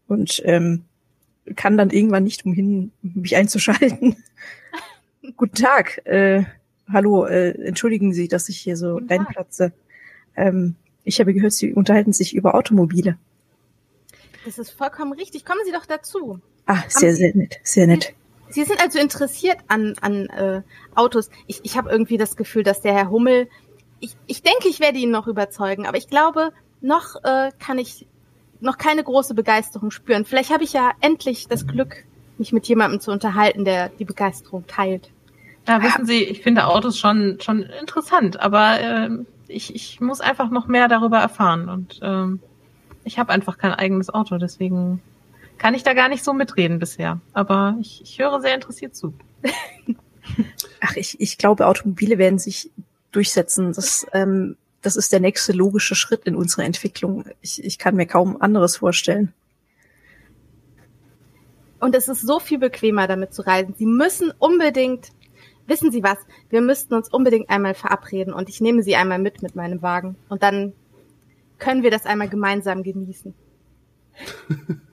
[0.08, 0.84] Und ähm,
[1.56, 4.16] kann dann irgendwann nicht umhin, mich einzuschalten.
[5.38, 6.06] Guten Tag.
[6.06, 6.44] Äh,
[6.88, 9.74] hallo, äh, entschuldigen Sie, dass ich hier so reinplatze.
[10.36, 13.18] Ähm, ich habe gehört, Sie unterhalten sich über Automobile.
[14.46, 15.46] Das ist vollkommen richtig.
[15.46, 16.40] Kommen Sie doch dazu.
[16.68, 18.14] Ah, sehr, sehr nett, sehr nett.
[18.54, 20.62] Sie sind also interessiert an, an äh,
[20.94, 21.32] Autos.
[21.48, 23.50] Ich, ich habe irgendwie das Gefühl, dass der Herr Hummel,
[24.00, 28.06] ich, ich denke, ich werde ihn noch überzeugen, aber ich glaube, noch äh, kann ich
[28.60, 30.24] noch keine große Begeisterung spüren.
[30.24, 32.06] Vielleicht habe ich ja endlich das Glück,
[32.38, 35.10] mich mit jemandem zu unterhalten, der die Begeisterung teilt.
[35.68, 39.10] Ja, wissen Sie, ich finde Autos schon, schon interessant, aber äh,
[39.48, 42.40] ich, ich muss einfach noch mehr darüber erfahren und ähm,
[43.04, 45.02] ich habe einfach kein eigenes Auto, deswegen
[45.64, 47.22] kann ich da gar nicht so mitreden bisher.
[47.32, 49.14] Aber ich, ich höre sehr interessiert zu.
[50.82, 52.70] Ach, ich, ich glaube, Automobile werden sich
[53.14, 53.72] durchsetzen.
[53.72, 57.24] Das, ähm, das ist der nächste logische Schritt in unserer Entwicklung.
[57.40, 59.32] Ich, ich kann mir kaum anderes vorstellen.
[61.80, 63.74] Und es ist so viel bequemer, damit zu reisen.
[63.78, 65.14] Sie müssen unbedingt,
[65.66, 66.18] wissen Sie was,
[66.50, 70.18] wir müssten uns unbedingt einmal verabreden und ich nehme Sie einmal mit mit meinem Wagen.
[70.28, 70.74] Und dann
[71.58, 73.34] können wir das einmal gemeinsam genießen.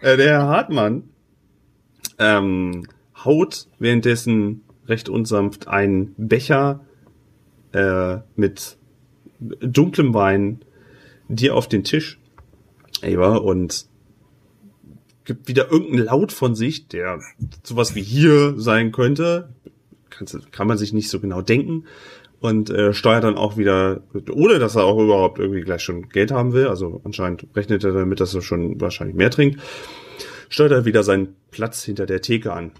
[0.00, 1.08] äh, der Herr Hartmann
[2.18, 2.86] ähm,
[3.24, 6.84] haut währenddessen recht unsanft einen Becher
[7.72, 8.78] äh, mit
[9.38, 10.60] dunklem Wein
[11.28, 12.18] dir auf den Tisch,
[13.02, 13.86] Ava, und
[15.24, 17.20] gibt wieder irgendeinen Laut von sich, der
[17.64, 19.50] sowas wie hier sein könnte.
[20.52, 21.84] kann man sich nicht so genau denken.
[22.40, 26.30] Und äh, steuert dann auch wieder, ohne dass er auch überhaupt irgendwie gleich schon Geld
[26.30, 29.60] haben will, also anscheinend rechnet er damit, dass er schon wahrscheinlich mehr trinkt,
[30.48, 32.72] steuert er wieder seinen Platz hinter der Theke an.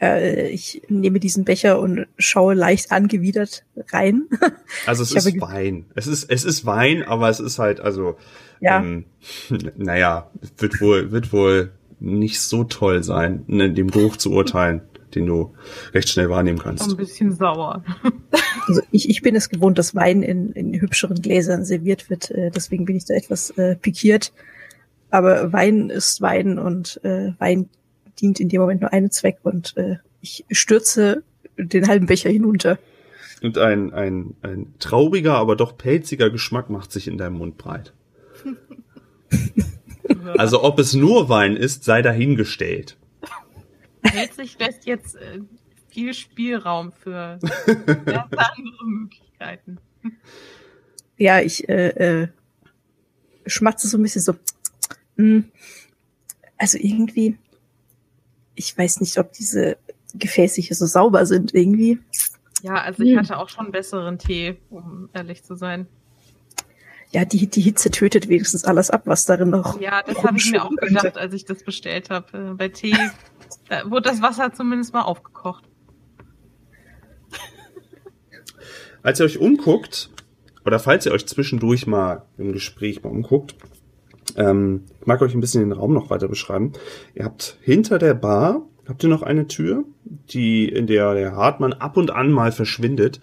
[0.00, 4.24] Äh, ich nehme diesen Becher und schaue leicht angewidert rein.
[4.86, 5.86] Also es ist Wein.
[5.94, 8.16] Es ist, es ist Wein, aber es ist halt, also,
[8.60, 8.80] ja.
[8.80, 9.04] ähm,
[9.76, 14.80] naja, wird wohl, wird wohl nicht so toll sein, in ne, dem Geruch zu urteilen,
[15.14, 15.54] den du
[15.92, 16.90] recht schnell wahrnehmen kannst.
[16.90, 17.84] Ein bisschen sauer.
[18.66, 22.50] Also ich, ich bin es gewohnt, dass Wein in, in hübscheren Gläsern serviert wird, äh,
[22.50, 24.32] deswegen bin ich da etwas äh, pikiert.
[25.10, 27.68] Aber Wein ist Wein und äh, Wein
[28.20, 31.22] dient in dem Moment nur einem Zweck und äh, ich stürze
[31.56, 32.78] den halben Becher hinunter.
[33.42, 37.92] Und ein, ein, ein trauriger, aber doch pelziger Geschmack macht sich in deinem Mund breit.
[40.36, 42.96] also ob es nur Wein ist, sei dahingestellt.
[44.02, 45.40] Pelzig lässt jetzt äh,
[45.88, 49.78] viel Spielraum für andere Möglichkeiten.
[51.16, 51.88] Ja, ich äh,
[52.22, 52.28] äh,
[53.46, 54.34] schmatze so ein bisschen so.
[55.16, 55.44] Mh,
[56.56, 57.38] also irgendwie,
[58.54, 59.76] ich weiß nicht, ob diese
[60.14, 61.98] Gefäße hier so sauber sind irgendwie.
[62.62, 63.18] Ja, also ich hm.
[63.18, 65.86] hatte auch schon besseren Tee, um ehrlich zu sein.
[67.12, 69.80] Ja, die, die Hitze tötet wenigstens alles ab, was darin noch.
[69.80, 72.50] Ja, das habe ich mir auch gedacht, als ich das bestellt habe.
[72.50, 72.94] Äh, bei Tee
[73.68, 75.64] da wurde das Wasser zumindest mal aufgekocht.
[79.02, 80.10] Als ihr euch umguckt,
[80.64, 83.54] oder falls ihr euch zwischendurch mal im Gespräch mal umguckt,
[84.36, 86.72] ähm, ich mag euch ein bisschen den Raum noch weiter beschreiben.
[87.14, 91.72] Ihr habt hinter der Bar, habt ihr noch eine Tür, die, in der der Hartmann
[91.72, 93.20] ab und an mal verschwindet.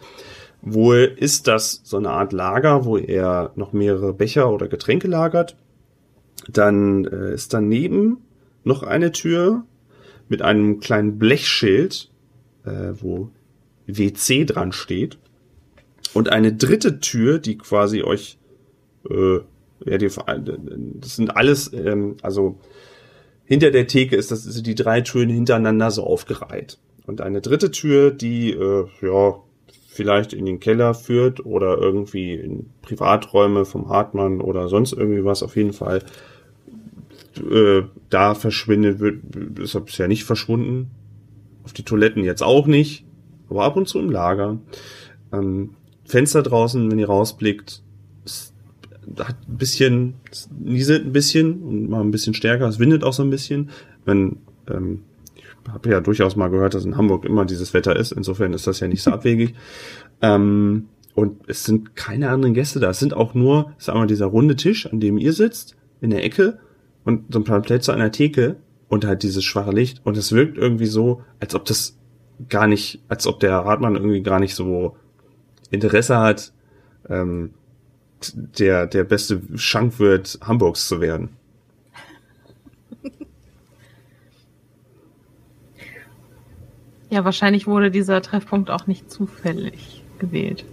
[0.62, 5.56] Wohl ist das so eine Art Lager, wo er noch mehrere Becher oder Getränke lagert.
[6.50, 8.18] Dann äh, ist daneben
[8.64, 9.64] noch eine Tür
[10.30, 12.10] mit einem kleinen Blechschild,
[12.66, 13.30] äh, wo
[13.86, 15.18] WC dran steht.
[16.14, 18.38] Und eine dritte Tür, die quasi euch
[19.10, 19.40] äh,
[19.86, 20.10] ja, die,
[21.00, 22.58] das sind alles, ähm, also
[23.46, 26.80] hinter der Theke ist das sind die drei Türen hintereinander so aufgereiht.
[27.06, 29.40] Und eine dritte Tür, die äh, ja
[29.88, 35.42] vielleicht in den Keller führt oder irgendwie in Privaträume vom Hartmann oder sonst irgendwie was,
[35.42, 36.04] auf jeden Fall
[37.40, 40.92] äh, da verschwindet, wird, ist bisher nicht verschwunden.
[41.64, 43.06] Auf die Toiletten jetzt auch nicht,
[43.50, 44.60] aber ab und zu im Lager.
[45.34, 45.72] Ähm,
[46.06, 47.84] Fenster draußen, wenn ihr rausblickt,
[49.20, 50.16] hat ein bisschen,
[50.58, 53.70] nieselt ein bisschen und mal ein bisschen stärker, es windet auch so ein bisschen.
[54.06, 54.38] Wenn,
[54.70, 55.04] ähm,
[55.36, 58.68] ich habe ja durchaus mal gehört, dass in Hamburg immer dieses Wetter ist, insofern ist
[58.68, 59.56] das ja nicht so abwegig.
[60.22, 62.92] Ähm, und es sind keine anderen Gäste da.
[62.92, 66.12] Es sind auch nur, es ist einmal dieser runde Tisch, an dem ihr sitzt, in
[66.12, 66.60] der Ecke
[67.08, 68.58] und so ein paar Plätze an der Theke
[68.90, 70.02] und halt dieses schwache Licht.
[70.04, 71.98] Und es wirkt irgendwie so, als ob das
[72.50, 74.98] gar nicht, als ob der Radmann irgendwie gar nicht so
[75.72, 76.52] Interesse hat,
[77.10, 77.54] ähm,
[78.36, 81.30] der, der beste Schankwirt Hamburgs zu werden.
[87.10, 90.66] Ja, wahrscheinlich wurde dieser Treffpunkt auch nicht zufällig gewählt.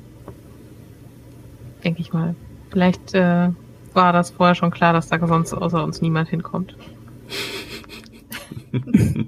[1.84, 2.34] Denke ich mal.
[2.70, 3.50] Vielleicht äh,
[3.94, 6.76] war das vorher schon klar, dass da sonst außer uns niemand hinkommt.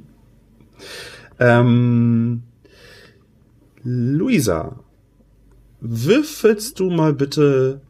[1.39, 2.43] ähm,
[3.83, 4.81] Luisa,
[5.81, 7.81] würfelst du mal bitte,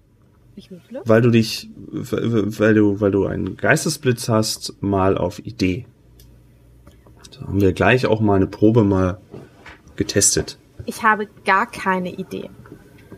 [1.05, 5.87] weil du dich, weil du, weil du einen Geistesblitz hast, mal auf Idee.
[7.39, 9.19] Da haben wir gleich auch mal eine Probe mal
[9.97, 10.59] getestet.
[10.87, 12.51] Ich habe gar keine Idee.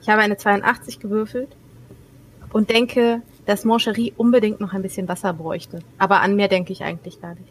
[0.01, 1.57] Ich habe eine 82 gewürfelt
[2.53, 5.79] und denke, dass Moncherie unbedingt noch ein bisschen Wasser bräuchte.
[5.97, 7.49] Aber an mehr denke ich eigentlich gar nicht.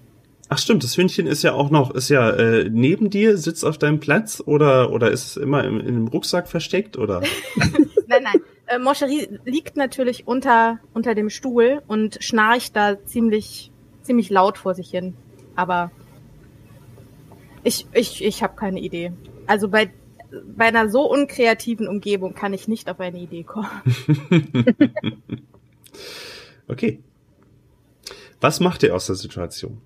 [0.48, 3.80] Ach stimmt, das Hündchen ist ja auch noch, ist ja äh, neben dir, sitzt auf
[3.80, 7.22] deinem Platz oder oder ist es immer im, in einem Rucksack versteckt oder?
[8.10, 8.42] Nein, nein.
[8.68, 13.70] Äh, Moncherie liegt natürlich unter, unter dem Stuhl und schnarcht da ziemlich,
[14.02, 15.14] ziemlich laut vor sich hin.
[15.56, 15.92] Aber
[17.64, 19.12] ich, ich, ich habe keine Idee.
[19.46, 19.92] Also bei,
[20.56, 23.68] bei einer so unkreativen Umgebung kann ich nicht auf eine Idee kommen.
[26.68, 27.00] Okay.
[28.40, 29.82] Was macht ihr aus der Situation?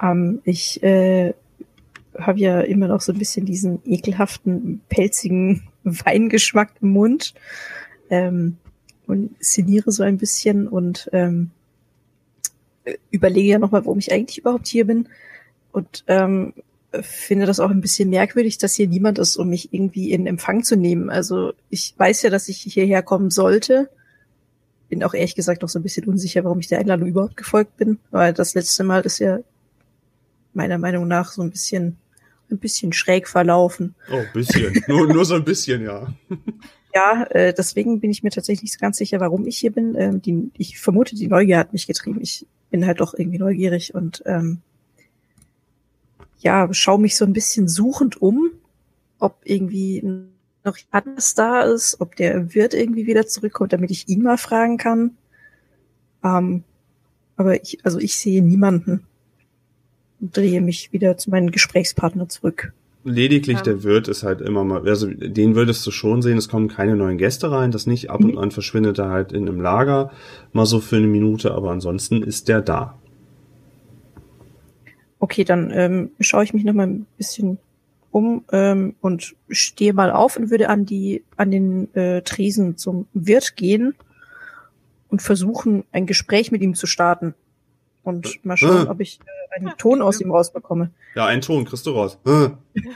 [0.00, 1.34] Ähm, ich äh,
[2.18, 7.34] habe ja immer noch so ein bisschen diesen ekelhaften, pelzigen Weingeschmack im Mund
[8.10, 8.58] ähm,
[9.06, 11.50] und sinniere so ein bisschen und ähm,
[12.84, 15.08] äh, überlege ja nochmal, warum ich eigentlich überhaupt hier bin
[15.72, 16.52] und ähm,
[16.92, 20.64] finde das auch ein bisschen merkwürdig, dass hier niemand ist, um mich irgendwie in Empfang
[20.64, 21.08] zu nehmen.
[21.08, 23.90] Also ich weiß ja, dass ich hierher kommen sollte.
[24.90, 27.78] Bin auch ehrlich gesagt noch so ein bisschen unsicher, warum ich der Einladung überhaupt gefolgt
[27.78, 29.38] bin, weil das letzte Mal ist ja
[30.52, 31.96] meiner Meinung nach so ein bisschen
[32.50, 33.94] ein bisschen schräg verlaufen.
[34.10, 34.82] Oh, bisschen.
[34.88, 36.12] nur, nur so ein bisschen, ja.
[36.92, 39.94] Ja, äh, deswegen bin ich mir tatsächlich nicht so ganz sicher, warum ich hier bin.
[39.96, 42.18] Ähm, die, ich vermute, die Neugier hat mich getrieben.
[42.20, 44.58] Ich bin halt doch irgendwie neugierig und ähm,
[46.40, 48.50] ja, schaue mich so ein bisschen suchend um,
[49.20, 50.02] ob irgendwie
[50.64, 54.76] noch anders da ist, ob der Wirt irgendwie wieder zurückkommt, damit ich ihn mal fragen
[54.76, 55.16] kann.
[56.22, 56.64] Ähm,
[57.36, 59.06] aber ich, also ich sehe niemanden
[60.20, 62.72] und drehe mich wieder zu meinem Gesprächspartner zurück.
[63.02, 63.62] Lediglich Ja.
[63.62, 66.96] der Wirt ist halt immer mal, also den würdest du schon sehen, es kommen keine
[66.96, 68.38] neuen Gäste rein, das nicht, ab und Mhm.
[68.38, 70.10] an verschwindet er halt in einem Lager,
[70.52, 72.98] mal so für eine Minute, aber ansonsten ist der da.
[75.18, 77.58] Okay, dann ähm, schaue ich mich noch mal ein bisschen
[78.10, 83.06] um ähm, und stehe mal auf und würde an die an den äh, Tresen zum
[83.12, 83.94] Wirt gehen
[85.08, 87.34] und versuchen, ein Gespräch mit ihm zu starten
[88.02, 88.90] und mal schauen, Äh.
[88.90, 90.90] ob ich äh, einen Ton aus ihm rausbekomme.
[91.14, 92.18] Ja, einen Ton kriegst du raus.
[92.26, 92.48] Äh,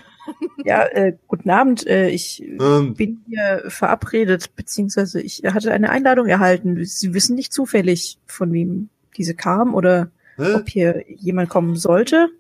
[0.65, 1.87] Ja, äh, guten Abend.
[1.87, 6.83] Äh, ich ähm, bin hier verabredet, beziehungsweise ich hatte eine Einladung erhalten.
[6.83, 10.55] Sie wissen nicht zufällig, von wem diese kam oder hä?
[10.55, 12.31] ob hier jemand kommen sollte.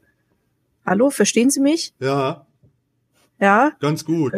[0.86, 1.92] Hallo, verstehen Sie mich?
[2.00, 2.46] Ja,
[3.44, 4.32] Ja, ganz gut.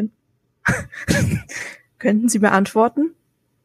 [2.00, 3.14] könnten Sie mir antworten?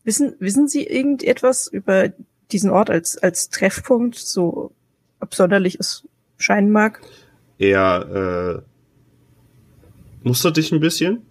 [0.04, 2.10] Wissen, wissen Sie irgendetwas über
[2.52, 4.72] diesen Ort als, als Treffpunkt, so
[5.20, 7.02] absonderlich es scheinen mag?
[7.58, 11.24] Er äh, mustert dich ein bisschen,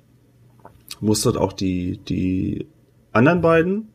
[1.00, 2.66] mustert auch die, die
[3.12, 3.90] anderen beiden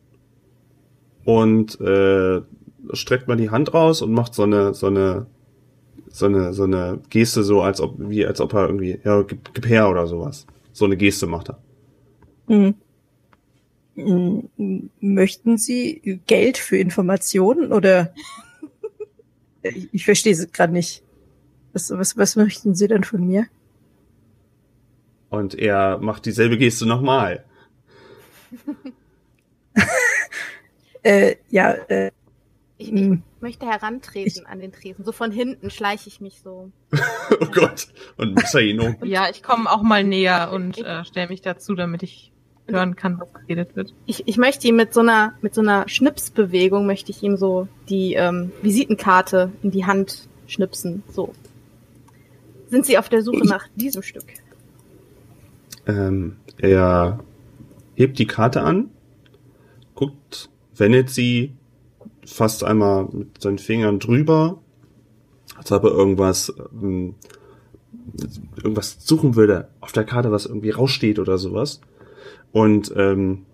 [1.26, 2.42] und äh,
[2.94, 5.26] streckt mal die Hand raus und macht so eine, so eine,
[6.16, 9.54] so eine, so eine Geste, so als ob, wie als ob er irgendwie, ja, gib,
[9.54, 10.48] gib her oder sowas.
[10.72, 11.62] So eine Geste macht er.
[12.48, 12.76] Hm.
[13.96, 18.14] Hm, Möchten Sie Geld für Informationen oder?
[19.62, 21.04] ich, ich verstehe es gerade nicht.
[21.74, 23.48] Was, was, was möchten Sie denn von mir?
[25.30, 27.44] Und er macht dieselbe Geste nochmal.
[31.04, 32.10] Äh, ja, äh,
[32.78, 35.06] Ich, ich hm, möchte herantreten an den Tresen.
[35.06, 36.72] So von hinten schleiche ich mich so.
[37.42, 37.88] Oh Gott.
[38.18, 38.38] Und
[38.80, 38.96] um.
[39.04, 42.32] Ja, ich komme auch mal näher und äh, stelle mich dazu, damit ich
[42.68, 43.94] hören kann, was geredet wird.
[44.06, 47.68] Ich, ich möchte ihm mit so einer mit so einer Schnipsbewegung möchte ich ihm so
[47.90, 51.04] die ähm, Visitenkarte in die Hand schnipsen.
[51.12, 51.34] So.
[52.70, 54.26] Sind Sie auf der Suche nach diesem Stück?
[55.88, 57.20] Ähm, er
[57.96, 58.90] hebt die Karte an,
[59.94, 61.54] guckt, wendet sie
[62.26, 64.62] fast einmal mit seinen Fingern drüber,
[65.56, 67.16] als ob er irgendwas, ähm,
[68.58, 71.82] irgendwas suchen würde auf der Karte, was irgendwie raussteht oder sowas.
[72.52, 73.46] Und ähm,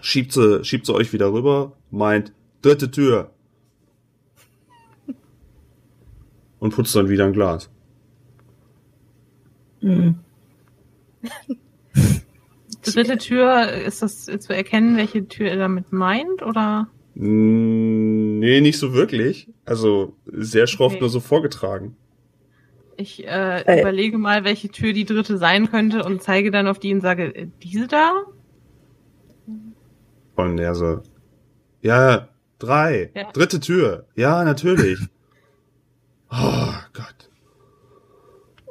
[0.00, 3.30] schiebt sie, schiebt sie euch wieder rüber, meint, dritte Tür.
[6.58, 7.68] Und putzt dann wieder ein Glas.
[9.80, 10.14] hm.
[12.84, 16.88] Dritte Tür, ist das zu erkennen, welche Tür er damit meint, oder?
[17.14, 17.91] Mm,
[18.42, 19.46] Nee, nicht so wirklich.
[19.64, 21.00] Also sehr schroff Okay.
[21.02, 21.94] nur so vorgetragen.
[22.96, 26.92] Ich äh, überlege mal, welche Tür die dritte sein könnte und zeige dann auf die
[26.92, 28.24] und sage, äh, diese da?
[30.34, 31.02] Und er so,
[31.82, 33.30] ja, drei, Ja.
[33.30, 34.06] dritte Tür.
[34.16, 34.98] Ja, natürlich.
[36.32, 37.30] oh Gott.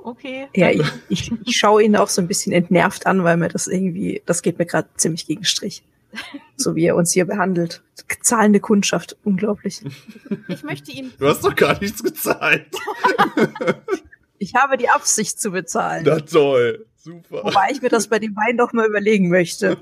[0.04, 0.48] Okay.
[0.54, 3.68] Ja, ich, ich, ich schaue ihn auch so ein bisschen entnervt an, weil mir das
[3.68, 5.82] irgendwie, das geht mir gerade ziemlich gegen Strich.
[6.58, 7.82] So wie er uns hier behandelt.
[8.22, 9.82] Zahlende Kundschaft, unglaublich.
[10.48, 12.68] Ich möchte ihm, Du hast doch gar nichts gezahlt.
[14.42, 16.04] Ich habe die Absicht zu bezahlen.
[16.04, 16.88] Na toll.
[16.98, 17.44] Super.
[17.44, 19.78] Wobei ich mir das bei dem Wein doch mal überlegen möchte.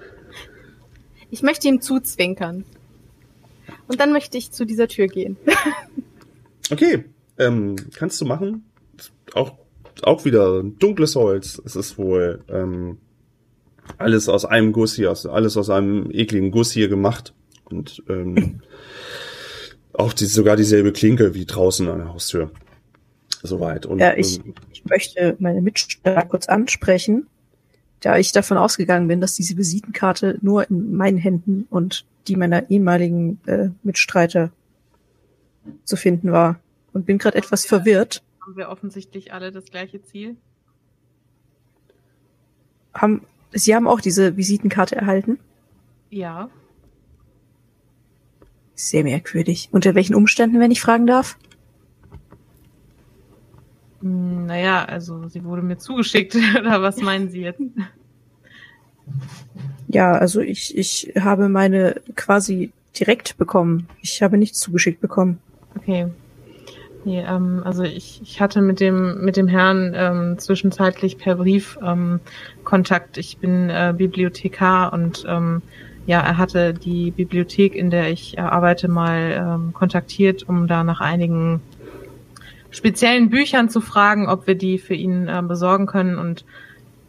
[1.30, 2.64] ich möchte ihm zuzwinkern.
[3.88, 5.36] Und dann möchte ich zu dieser Tür gehen.
[6.70, 7.04] Okay,
[7.36, 8.64] ähm, kannst du machen.
[9.34, 9.58] Auch,
[10.02, 11.60] auch wieder dunkles Holz.
[11.62, 12.96] Es ist wohl ähm,
[13.98, 17.34] alles aus einem Guss hier, aus, alles aus einem ekligen Guss hier gemacht.
[17.64, 18.60] Und ähm,
[19.92, 22.50] auch die, sogar dieselbe Klinke wie draußen an der Haustür.
[23.42, 23.86] Soweit.
[23.86, 27.26] Und, Ja, ich, ähm, ich möchte meine Mitstreiter kurz ansprechen,
[28.00, 32.70] da ich davon ausgegangen bin, dass diese Visitenkarte nur in meinen Händen und die meiner
[32.70, 34.52] ehemaligen äh, Mitstreiter
[35.84, 36.60] zu finden war.
[36.92, 38.22] Und bin gerade etwas verwirrt.
[38.40, 40.36] Haben wir offensichtlich alle das gleiche Ziel?
[42.92, 45.38] Haben, Sie haben auch diese Visitenkarte erhalten?
[46.10, 46.48] Ja.
[48.74, 49.68] Sehr merkwürdig.
[49.72, 51.36] Unter welchen Umständen, wenn ich fragen darf?
[54.00, 57.60] Hm, Naja, also sie wurde mir zugeschickt, oder was meinen Sie jetzt?
[59.88, 63.88] Ja, also ich, ich habe meine quasi direkt bekommen.
[64.00, 65.38] Ich habe nichts zugeschickt bekommen.
[65.76, 66.08] Okay.
[67.04, 71.78] Nee, ähm, also ich, ich hatte mit dem mit dem Herrn ähm, zwischenzeitlich per Brief
[71.84, 72.20] ähm,
[72.62, 73.18] Kontakt.
[73.18, 75.62] Ich bin äh, Bibliothekar und ähm,
[76.06, 80.84] ja, er hatte die Bibliothek, in der ich äh, arbeite, mal ähm, kontaktiert, um da
[80.84, 81.60] nach einigen
[82.70, 86.18] speziellen Büchern zu fragen, ob wir die für ihn äh, besorgen können.
[86.18, 86.44] Und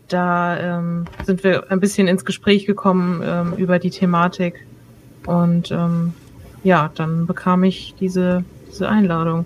[0.10, 4.66] da ähm, sind wir ein bisschen ins Gespräch gekommen ähm, über die Thematik.
[5.26, 6.14] Und ähm,
[6.64, 9.46] ja, dann bekam ich diese, diese Einladung.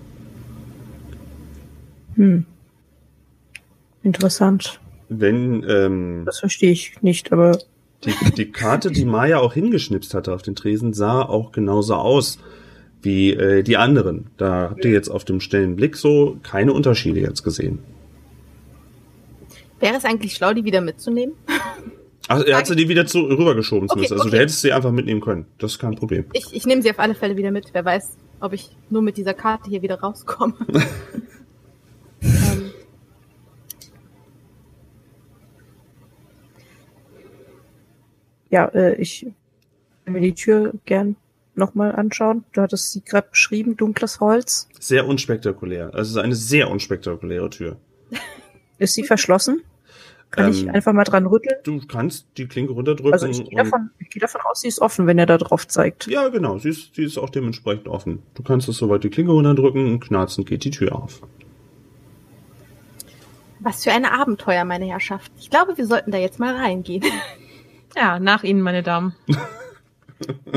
[2.18, 2.44] Hm.
[4.02, 4.80] Interessant.
[5.08, 7.58] wenn ähm, Das verstehe ich nicht, aber
[8.04, 12.38] die, die Karte, die Maya auch hingeschnipst hatte auf den Tresen, sah auch genauso aus
[13.02, 14.26] wie äh, die anderen.
[14.36, 17.78] Da habt ihr jetzt auf dem schnellen Blick so keine Unterschiede jetzt gesehen.
[19.78, 21.34] Wäre es eigentlich schlau, die wieder mitzunehmen?
[22.26, 24.12] Ach, er hat sie die wieder zu, rübergeschoben Okay, zumindest.
[24.12, 24.30] Also okay.
[24.32, 25.46] du hättest sie einfach mitnehmen können.
[25.58, 26.24] Das ist kein Problem.
[26.32, 27.68] Ich, ich nehme sie auf alle Fälle wieder mit.
[27.72, 30.54] Wer weiß, ob ich nur mit dieser Karte hier wieder rauskomme.
[38.50, 39.26] ja, äh, ich
[40.04, 41.16] will mir die Tür gern
[41.54, 42.44] nochmal anschauen.
[42.52, 44.68] Du hattest sie gerade beschrieben, dunkles Holz.
[44.78, 45.86] Sehr unspektakulär.
[45.86, 47.76] Also es ist eine sehr unspektakuläre Tür.
[48.78, 49.62] Ist sie verschlossen?
[50.30, 51.56] Kann ich Ähm, einfach mal dran rütteln?
[51.64, 53.12] Du kannst die Klinke runterdrücken.
[53.12, 55.66] Also ich gehe davon, ich gehe davon aus, sie ist offen, wenn er da drauf
[55.66, 56.06] zeigt.
[56.06, 56.58] Ja, genau.
[56.58, 58.22] Sie ist, sie ist auch dementsprechend offen.
[58.34, 61.22] Du kannst es soweit die Klinke runterdrücken und knarzend geht die Tür auf.
[63.60, 65.32] was für ein Abenteuer, meine Herrschaft.
[65.40, 67.02] Ich glaube, wir sollten da jetzt mal reingehen.
[67.96, 69.14] Ja, nach Ihnen, meine Damen.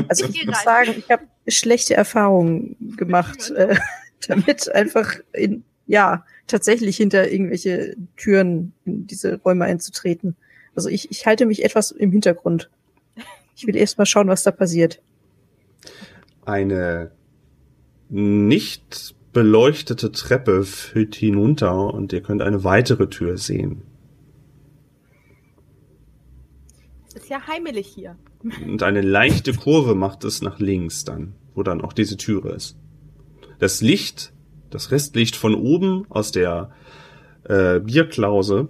[0.08, 3.76] Also Ich muss sagen, ich habe schlechte Erfahrungen gemacht, äh,
[4.26, 10.36] damit einfach in, ja, tatsächlich hinter irgendwelche Türen in diese Räume einzutreten.
[10.74, 12.70] Also ich, ich halte mich etwas im Hintergrund.
[13.54, 15.00] Ich will erst mal schauen, was da passiert.
[16.44, 17.12] Eine
[18.08, 23.82] nicht beleuchtete Treppe führt hinunter und ihr könnt eine weitere Tür sehen.
[27.01, 28.16] Es ist ja heimelig hier.
[28.64, 32.76] Und eine leichte Kurve macht es nach links dann, wo dann auch diese Türe ist.
[33.58, 34.32] Das Licht,
[34.70, 36.70] das Restlicht von oben aus der
[37.44, 38.68] äh, Bierklause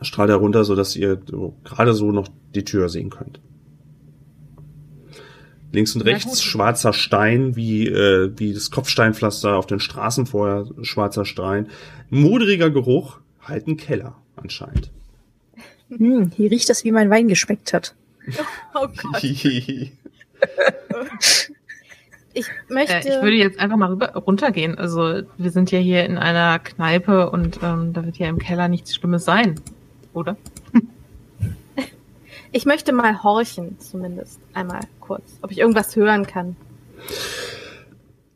[0.00, 1.16] strahlt herunter, so dass ihr
[1.64, 3.40] gerade so noch die Tür sehen könnt.
[5.70, 11.26] Links und rechts schwarzer Stein, wie, äh, wie das Kopfsteinpflaster auf den Straßen vorher, schwarzer
[11.26, 11.68] Stein.
[12.08, 14.90] Modriger Geruch, halt ein Keller anscheinend.
[15.90, 17.94] Hm, hier riecht das, wie mein Wein geschmeckt hat.
[18.74, 19.22] Oh Gott.
[22.34, 23.08] Ich Äh, möchte.
[23.08, 24.78] ich würde jetzt einfach mal rüber, runtergehen.
[24.78, 28.68] Also wir sind ja hier in einer Kneipe und ähm, da wird ja im Keller
[28.68, 29.60] nichts Schlimmes sein,
[30.12, 30.36] oder?
[32.50, 36.56] Ich möchte mal horchen, zumindest einmal kurz, ob ich irgendwas hören kann.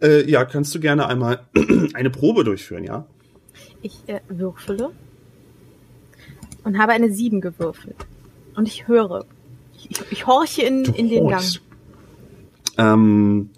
[0.03, 1.41] Äh, ja, kannst du gerne einmal
[1.95, 3.07] eine Probe durchführen, ja?
[3.81, 4.91] Ich äh, würfele
[6.65, 7.97] und habe eine 7 gewürfelt.
[8.55, 9.25] Und ich höre.
[9.75, 11.45] Ich, ich, ich horche in, in den Gang.
[12.79, 13.51] Ähm,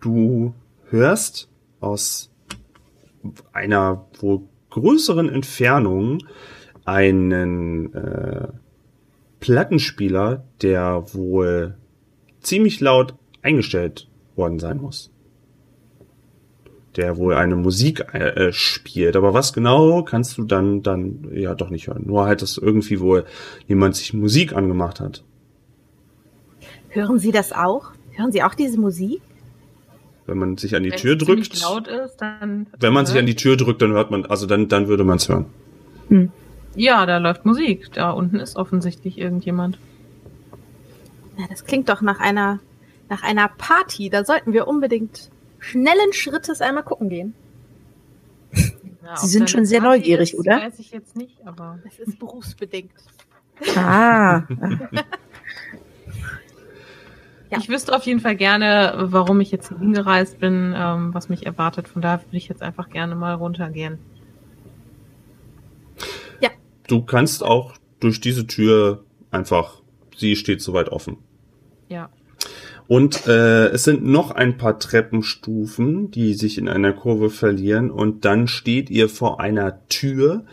[0.00, 0.54] du
[0.88, 1.48] hörst
[1.80, 2.30] aus
[3.52, 6.18] einer wohl größeren Entfernung
[6.84, 8.48] einen äh,
[9.40, 11.76] Plattenspieler, der wohl
[12.40, 15.10] ziemlich laut eingestellt worden sein muss.
[16.96, 19.16] Der wohl eine Musik äh, spielt.
[19.16, 22.04] Aber was genau kannst du dann, dann ja doch nicht hören.
[22.06, 23.24] Nur halt, dass irgendwie wohl
[23.66, 25.24] jemand sich Musik angemacht hat.
[26.90, 27.92] Hören Sie das auch?
[28.10, 29.22] Hören Sie auch diese Musik?
[30.26, 31.60] Wenn man sich an die Wenn Tür drückt.
[31.62, 32.66] laut ist, dann.
[32.78, 35.16] Wenn man sich an die Tür drückt, dann hört man, also dann, dann würde man
[35.16, 35.46] es hören.
[36.74, 37.92] Ja, da läuft Musik.
[37.92, 39.78] Da unten ist offensichtlich irgendjemand.
[41.36, 42.60] Na, das klingt doch nach einer,
[43.08, 44.10] nach einer Party.
[44.10, 45.30] Da sollten wir unbedingt
[45.62, 47.34] schnellen Schrittes einmal gucken gehen.
[49.04, 50.58] Ja, Sie sind schon sehr Party neugierig, ist, oder?
[50.60, 51.78] Weiß ich jetzt nicht, aber.
[51.84, 52.92] Das ist berufsbedingt.
[53.76, 54.42] Ah,
[57.50, 57.58] Ja.
[57.58, 61.44] Ich wüsste auf jeden Fall gerne, warum ich jetzt hier hingereist bin, ähm, was mich
[61.44, 61.86] erwartet.
[61.86, 63.98] Von daher würde ich jetzt einfach gerne mal runtergehen.
[66.88, 69.80] Du kannst auch durch diese Tür einfach,
[70.16, 71.16] sie steht soweit offen.
[71.88, 72.10] Ja.
[72.92, 77.90] Und äh, es sind noch ein paar Treppenstufen, die sich in einer Kurve verlieren.
[77.90, 80.44] Und dann steht ihr vor einer Tür,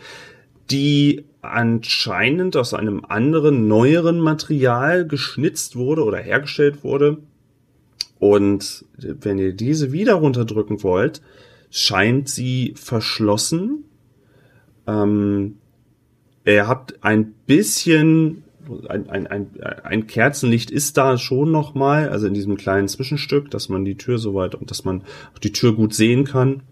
[0.70, 7.18] die anscheinend aus einem anderen, neueren Material geschnitzt wurde oder hergestellt wurde.
[8.18, 11.20] Und wenn ihr diese wieder runterdrücken wollt,
[11.70, 13.84] scheint sie verschlossen.
[14.86, 15.58] Ähm,
[16.46, 18.44] ihr habt ein bisschen
[18.88, 19.50] ein, ein, ein,
[19.82, 23.96] ein Kerzenlicht ist da schon noch mal, also in diesem kleinen Zwischenstück, dass man die
[23.96, 25.02] Tür soweit und dass man
[25.34, 26.62] auch die Tür gut sehen kann.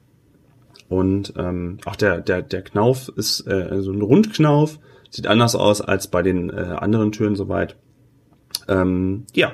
[0.89, 4.79] Und ähm, auch der der der Knauf ist äh, so ein Rundknauf,
[5.11, 7.77] sieht anders aus als bei den äh, anderen Türen soweit.
[8.69, 9.53] Ähm, ja,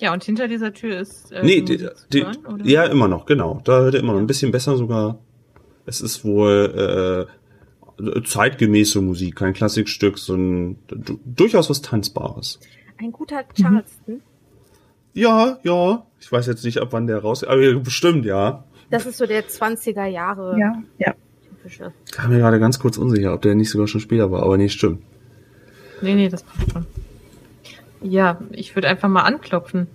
[0.00, 1.32] Ja, und hinter dieser Tür ist.
[1.32, 2.64] Äh, nee, die, die, hören, oder?
[2.66, 3.62] ja immer noch, genau.
[3.64, 5.18] Da hört ihr immer noch ein bisschen besser sogar.
[5.86, 7.32] Es ist wohl äh,
[8.24, 12.58] zeitgemäße Musik, kein Klassikstück, sondern du- durchaus was Tanzbares.
[12.98, 14.20] Ein guter Charleston.
[15.12, 16.04] Ja, ja.
[16.20, 17.44] Ich weiß jetzt nicht, ab wann der raus.
[17.44, 18.64] Aber bestimmt, ja.
[18.90, 21.14] Das ist so der 20er Jahre ja, ja.
[21.48, 21.92] typische.
[22.10, 24.56] Ich war mir gerade ganz kurz unsicher, ob der nicht sogar schon später war, aber
[24.56, 25.02] nee, stimmt.
[26.02, 26.86] Nee, nee, das passt schon.
[28.02, 29.86] Ja, ich würde einfach mal anklopfen.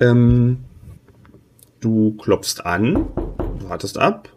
[0.00, 0.58] Ähm,
[1.80, 3.06] du klopfst an,
[3.60, 4.30] wartest ab,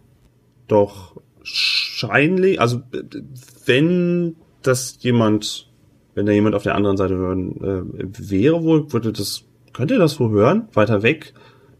[0.67, 1.12] doch
[1.43, 3.03] scheinlich, also äh,
[3.65, 5.69] wenn das jemand,
[6.15, 10.19] wenn da jemand auf der anderen Seite hören äh, wäre wohl, würde das, könnte das
[10.19, 11.33] wohl hören, weiter weg,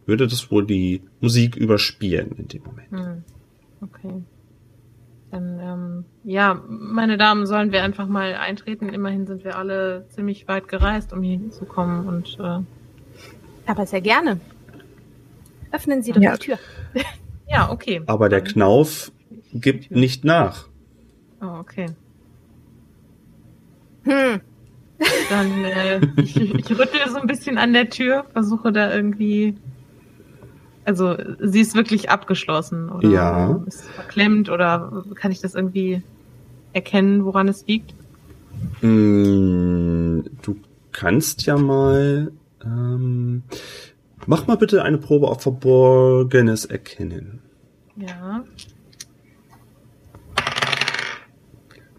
[0.06, 2.92] würde das wohl die Musik überspielen in dem Moment.
[2.92, 3.24] Hm.
[3.82, 4.24] Okay.
[5.32, 8.90] Dann, ähm, ja, meine Damen, sollen wir einfach mal eintreten.
[8.90, 12.60] Immerhin sind wir alle ziemlich weit gereist, um hier hinzukommen und äh,
[13.66, 14.40] Aber sehr gerne.
[15.72, 16.34] Öffnen Sie doch Ja.
[16.34, 16.60] die Tür.
[17.50, 18.04] ja, okay.
[18.06, 19.12] Aber der Knauf
[19.54, 20.68] gibt nicht nach.
[21.42, 21.88] Oh, okay.
[24.04, 24.42] Hm.
[25.30, 29.56] Dann äh, ich, ich rüttle so ein bisschen an der Tür, versuche da irgendwie.
[30.86, 33.64] Also sie ist wirklich abgeschlossen oder Ja.
[33.66, 36.02] ist verklemmt oder kann ich das irgendwie
[36.74, 37.94] erkennen, woran es liegt?
[38.82, 40.56] Mm, Du
[40.92, 42.32] kannst ja mal.
[42.64, 43.44] Ähm,
[44.28, 47.40] mach mal bitte eine Probe auf Verborgenes erkennen.
[47.96, 48.44] Ja.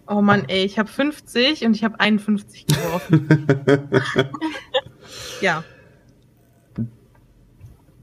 [0.07, 3.47] Oh Mann, ey, ich habe 50 und ich habe 51 geworfen.
[5.41, 5.65] ja,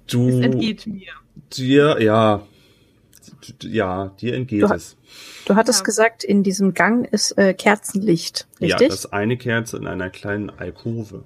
[0.08, 1.12] Du, es entgeht mir.
[1.54, 2.42] dir, ja,
[3.64, 4.98] ja, dir entgeht Du es.
[5.46, 5.86] Du hattest Ja.
[5.86, 8.90] gesagt, in diesem Gang ist äh, Kerzenlicht, Ja, richtig?
[8.90, 11.24] das ist eine Kerze in einer kleinen Alkove.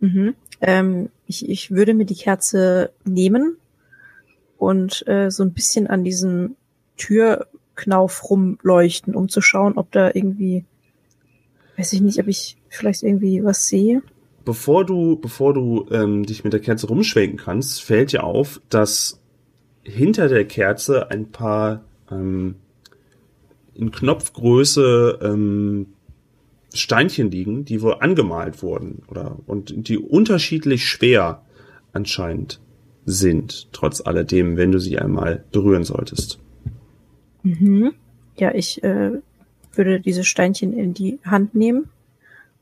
[0.00, 0.34] Mhm.
[0.60, 3.56] Ähm, ich, ich würde mir die Kerze nehmen
[4.58, 6.56] und äh, so ein bisschen an diesem
[7.78, 10.64] Türknauf rumleuchten, um zu schauen, ob da irgendwie,
[11.76, 14.02] weiß ich nicht, ob ich vielleicht irgendwie was sehe.
[14.44, 19.20] Bevor du, bevor du ähm, dich mit der Kerze rumschwenken kannst, fällt dir auf, dass
[19.82, 22.56] hinter der Kerze ein paar ähm,
[23.74, 25.86] in Knopfgröße ähm,
[26.74, 31.42] Steinchen liegen, die wohl angemalt wurden oder und die unterschiedlich schwer
[31.92, 32.60] anscheinend
[33.06, 36.38] sind, trotz alledem, wenn du sie einmal berühren solltest.
[37.48, 37.94] Mhm.
[38.36, 39.20] Ja, ich äh,
[39.72, 41.88] würde diese Steinchen in die Hand nehmen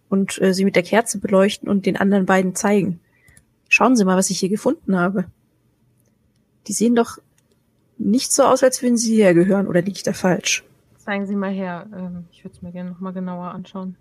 [0.08, 3.00] und äh, sie mit der Kerze beleuchten und den anderen beiden zeigen.
[3.68, 5.24] Schauen Sie mal, was ich hier gefunden habe.
[6.68, 7.18] Die sehen doch
[7.98, 10.64] nicht so aus, als würden sie hierher gehören, oder liege ich da falsch?
[10.98, 11.86] Zeigen Sie mal her.
[11.92, 13.96] Ähm, ich würde es mir gerne nochmal genauer anschauen.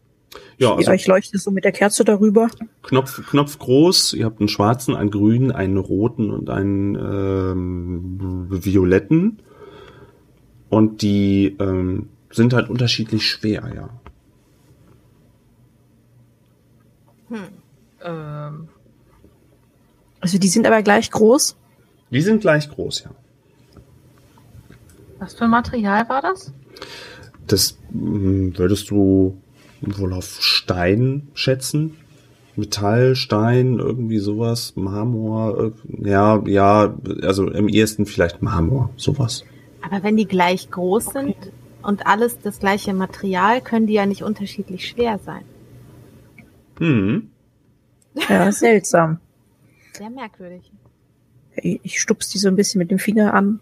[0.57, 2.49] Ja, ja, also ich leuchte so mit der Kerze darüber.
[2.83, 9.39] Knopf, Knopf groß, ihr habt einen schwarzen, einen grünen, einen roten und einen ähm, violetten.
[10.69, 13.89] Und die ähm, sind halt unterschiedlich schwer, ja.
[18.03, 18.67] Ähm,
[20.19, 21.55] Also die sind aber gleich groß.
[22.11, 23.11] Die sind gleich groß, ja.
[25.19, 26.53] was für ein Material war das?
[27.47, 29.41] Das mh, würdest du
[29.81, 31.97] wohl auf Stein schätzen?
[32.55, 39.43] Metall, Stein, irgendwie sowas, Marmor, ja, ja, also im ehesten vielleicht Marmor, sowas.
[39.85, 41.35] Aber wenn die gleich groß sind
[41.83, 45.45] und alles das gleiche Material, können die ja nicht unterschiedlich schwer sein.
[46.79, 47.29] Hm.
[48.27, 49.19] Ja, seltsam.
[49.93, 50.71] Sehr merkwürdig.
[51.57, 53.61] Ich stups die so ein bisschen mit dem Finger an.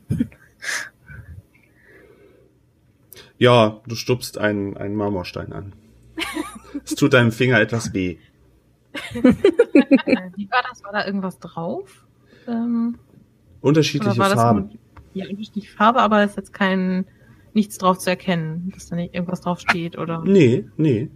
[3.38, 5.74] Ja, du stupst einen, einen Marmorstein an.
[6.86, 8.18] Es tut deinem Finger etwas weh.
[9.14, 10.84] Wie war das?
[10.84, 12.06] War da irgendwas drauf?
[12.48, 12.98] Ähm,
[13.62, 14.80] Unterschiedliche Farben.
[15.14, 17.05] Ja, unterschiedliche Farbe, aber ist jetzt kein,
[17.53, 20.24] nichts drauf zu erkennen, dass da nicht irgendwas drauf steht oder.
[20.26, 21.09] Nee, nee.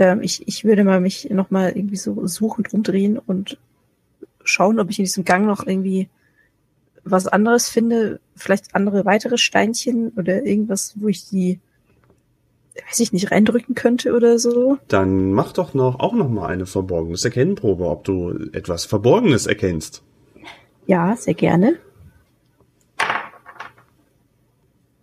[0.00, 3.58] Ähm, ich, ich würde mal mich nochmal irgendwie so suchend rumdrehen und
[4.42, 6.08] schauen, ob ich in diesem Gang noch irgendwie
[7.04, 8.18] was anderes finde.
[8.34, 11.60] Vielleicht andere weitere Steinchen oder irgendwas, wo ich die,
[12.88, 14.78] weiß ich nicht, reindrücken könnte oder so.
[14.88, 20.02] Dann mach doch noch auch noch mal eine verborgenes Erkennenprobe, ob du etwas Verborgenes erkennst.
[20.90, 21.76] Ja, sehr gerne.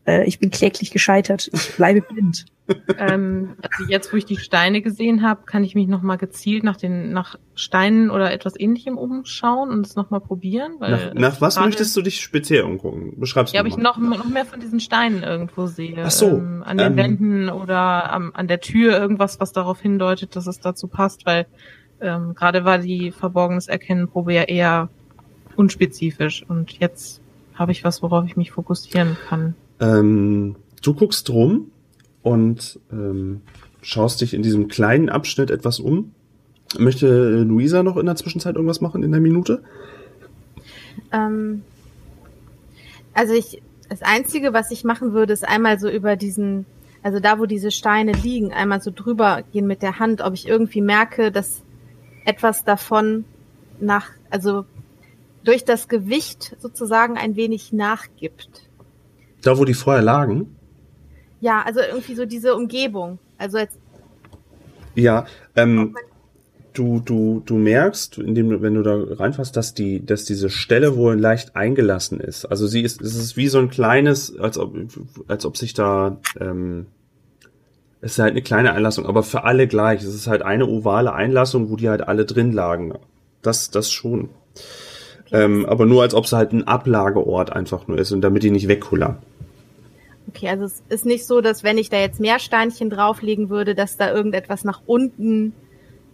[0.05, 1.49] Äh, ich bin kläglich gescheitert.
[1.53, 2.45] Ich bleibe blind.
[2.97, 6.75] Ähm, also jetzt, wo ich die Steine gesehen habe, kann ich mich nochmal gezielt nach
[6.75, 10.73] den nach Steinen oder etwas ähnlichem umschauen und es nochmal probieren.
[10.79, 13.17] Weil Nach, nach was möchtest du dich speziell umgucken?
[13.17, 16.03] Beschreib's Ja, mir ob ich noch, noch mehr von diesen Steinen irgendwo sehe.
[16.03, 19.79] Ach so, Ähm, an den ähm, Wänden oder am, an der Tür irgendwas, was darauf
[19.79, 21.45] hindeutet, dass es dazu passt, weil
[22.01, 24.89] ähm, gerade war die verborgenes Erkennenprobe ja eher
[25.57, 27.21] unspezifisch und jetzt
[27.55, 29.55] habe ich was, worauf ich mich fokussieren kann.
[29.79, 31.71] Ähm, du guckst rum
[32.21, 33.41] und ähm,
[33.81, 36.11] schaust dich in diesem kleinen Abschnitt etwas um.
[36.77, 39.63] Möchte Luisa noch in der Zwischenzeit irgendwas machen in der Minute?
[41.11, 41.63] Ähm,
[43.13, 46.65] also ich, das Einzige, was ich machen würde, ist einmal so über diesen,
[47.01, 50.47] also da, wo diese Steine liegen, einmal so drüber gehen mit der Hand, ob ich
[50.47, 51.61] irgendwie merke, dass
[52.25, 53.23] etwas davon
[53.79, 54.65] nach, also
[55.47, 58.67] durch das Gewicht sozusagen ein wenig nachgibt.
[59.41, 60.57] Da, wo die vorher lagen?
[61.39, 63.17] Ja, also irgendwie so diese Umgebung.
[63.37, 63.77] Also jetzt,
[64.95, 65.25] Ja,
[65.55, 65.95] ähm,
[66.73, 70.97] du, du, du merkst, indem du, wenn du da reinfasst, dass die, dass diese Stelle
[70.97, 72.43] wohl leicht eingelassen ist.
[72.43, 74.75] Also sie ist, es ist wie so ein kleines, als ob,
[75.29, 76.87] als ob sich da, ähm,
[78.01, 80.01] es ist halt eine kleine Einlassung, aber für alle gleich.
[80.01, 82.93] Es ist halt eine ovale Einlassung, wo die halt alle drin lagen.
[83.41, 84.29] Das, das schon.
[85.31, 88.51] Ähm, aber nur als ob es halt ein Ablageort einfach nur ist und damit die
[88.51, 89.17] nicht wegkullern.
[90.29, 93.75] okay, also es ist nicht so, dass wenn ich da jetzt mehr Steinchen drauflegen würde,
[93.75, 95.53] dass da irgendetwas nach unten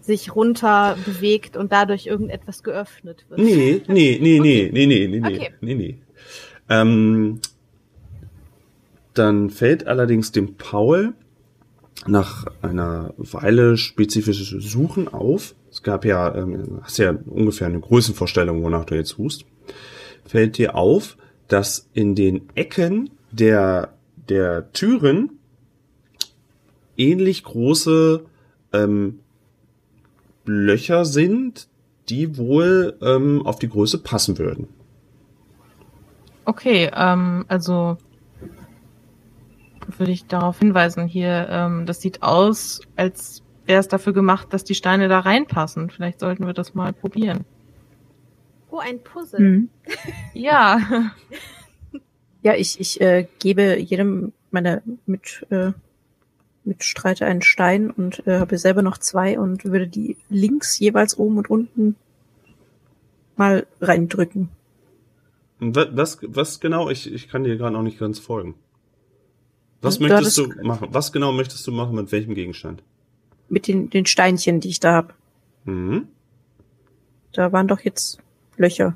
[0.01, 3.39] sich runter bewegt und dadurch irgendetwas geöffnet wird.
[3.39, 5.49] Nee, nee, nee, nee, nee, nee, nee, nee, Okay.
[5.61, 5.97] nee, nee.
[6.70, 7.39] Ähm,
[9.14, 11.14] dann fällt allerdings dem Paul
[12.07, 15.55] nach einer Weile spezifisches Suchen auf.
[15.84, 19.46] Gab ja, ähm, hast ja ungefähr eine Größenvorstellung, wonach du jetzt suchst.
[20.26, 21.18] Fällt dir auf,
[21.48, 23.94] dass in den Ecken der,
[24.30, 25.40] der Türen
[26.98, 28.24] ähnlich große
[28.72, 29.20] ähm,
[30.46, 31.68] Löcher sind,
[32.10, 34.68] die wohl ähm, auf die Größe passen würden.
[36.46, 37.98] Okay, ähm, also
[39.98, 44.64] würde ich darauf hinweisen, hier, ähm, das sieht aus, als wäre es dafür gemacht, dass
[44.64, 45.89] die Steine da reinpassen.
[45.89, 47.45] Vielleicht sollten wir das mal probieren.
[48.70, 49.39] Oh, ein Puzzle.
[49.39, 49.70] Hm.
[50.34, 51.11] Ja,
[52.43, 55.72] Ja, ich, ich äh, gebe jedem meiner mit, äh,
[56.66, 61.38] Mitstreiter einen Stein und äh, habe selber noch zwei und würde die links jeweils oben
[61.38, 61.95] und unten
[63.38, 64.49] mal reindrücken.
[65.59, 66.89] Was, was genau?
[66.89, 68.55] Ich, ich kann dir gerade noch nicht ganz folgen.
[69.82, 70.89] Was Du möchtest du machen?
[70.91, 72.84] Was genau möchtest du machen mit welchem Gegenstand?
[73.54, 75.14] Mit den, den Steinchen, die ich da hab.
[75.66, 76.08] Mhm.
[77.34, 78.18] Da waren doch jetzt
[78.58, 78.95] Löcher.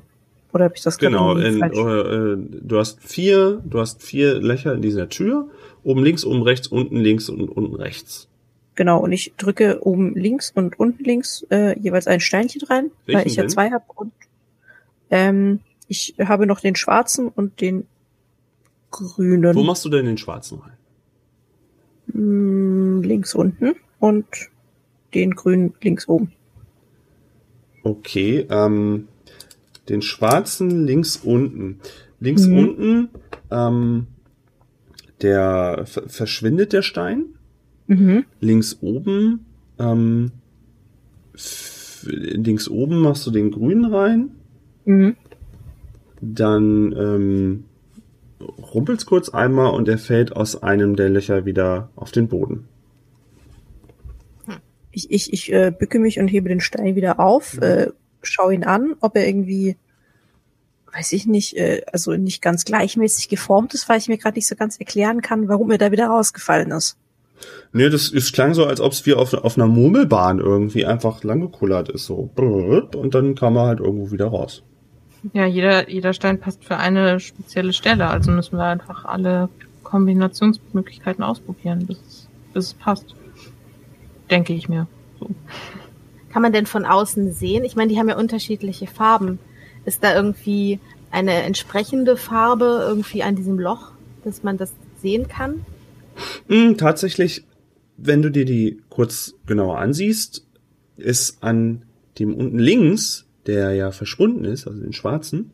[0.52, 4.82] Oder habe ich das Genau, in, äh, du hast vier, du hast vier Löcher in
[4.82, 5.48] dieser Tür.
[5.84, 8.28] Oben links, oben rechts, unten links und unten rechts.
[8.74, 13.16] Genau, und ich drücke oben links und unten links äh, jeweils ein Steinchen rein, weil
[13.16, 13.50] Welchen ich ja denn?
[13.50, 13.84] zwei habe.
[13.94, 14.12] Und
[15.10, 17.86] ähm, ich habe noch den schwarzen und den
[18.90, 19.54] grünen.
[19.54, 20.72] Wo machst du denn den schwarzen rein?
[22.12, 24.26] mh, links unten und
[25.14, 26.32] den grünen links oben.
[27.82, 29.08] Okay, ähm,
[29.88, 31.80] den schwarzen links unten.
[32.20, 32.58] Links Mhm.
[32.58, 33.08] unten,
[33.50, 34.06] ähm,
[35.22, 37.24] der ver- verschwindet der Stein.
[37.86, 38.24] Mhm.
[38.40, 39.46] Links oben,
[39.78, 40.32] ähm,
[42.04, 44.30] links oben machst du den grünen rein.
[44.84, 45.16] Mhm.
[46.20, 47.64] Dann ähm,
[48.74, 52.64] rumpelt's kurz einmal und er fällt aus einem der Löcher wieder auf den Boden.
[54.98, 57.88] Ich, ich, ich äh, bücke mich und hebe den Stein wieder auf, äh,
[58.22, 59.76] schaue ihn an, ob er irgendwie,
[60.92, 64.48] weiß ich nicht, äh, also nicht ganz gleichmäßig geformt ist, weil ich mir gerade nicht
[64.48, 66.96] so ganz erklären kann, warum er da wieder rausgefallen ist.
[67.72, 71.22] Nee, das, es klang so, als ob es wie auf, auf einer Murmelbahn irgendwie einfach
[71.22, 72.06] langgekullert ist.
[72.06, 72.30] So.
[72.34, 74.64] Und dann kam er halt irgendwo wieder raus.
[75.32, 78.08] Ja, jeder, jeder Stein passt für eine spezielle Stelle.
[78.08, 79.48] Also müssen wir einfach alle
[79.84, 83.14] Kombinationsmöglichkeiten ausprobieren, bis bis es passt.
[84.30, 84.86] Denke ich mir.
[85.20, 85.30] So.
[86.30, 87.64] Kann man denn von außen sehen?
[87.64, 89.38] Ich meine, die haben ja unterschiedliche Farben.
[89.84, 93.92] Ist da irgendwie eine entsprechende Farbe irgendwie an diesem Loch,
[94.24, 95.64] dass man das sehen kann?
[96.48, 97.44] Hm, tatsächlich,
[97.96, 100.46] wenn du dir die kurz genauer ansiehst,
[100.96, 101.82] ist an
[102.18, 105.52] dem unten links, der ja verschwunden ist, also den schwarzen,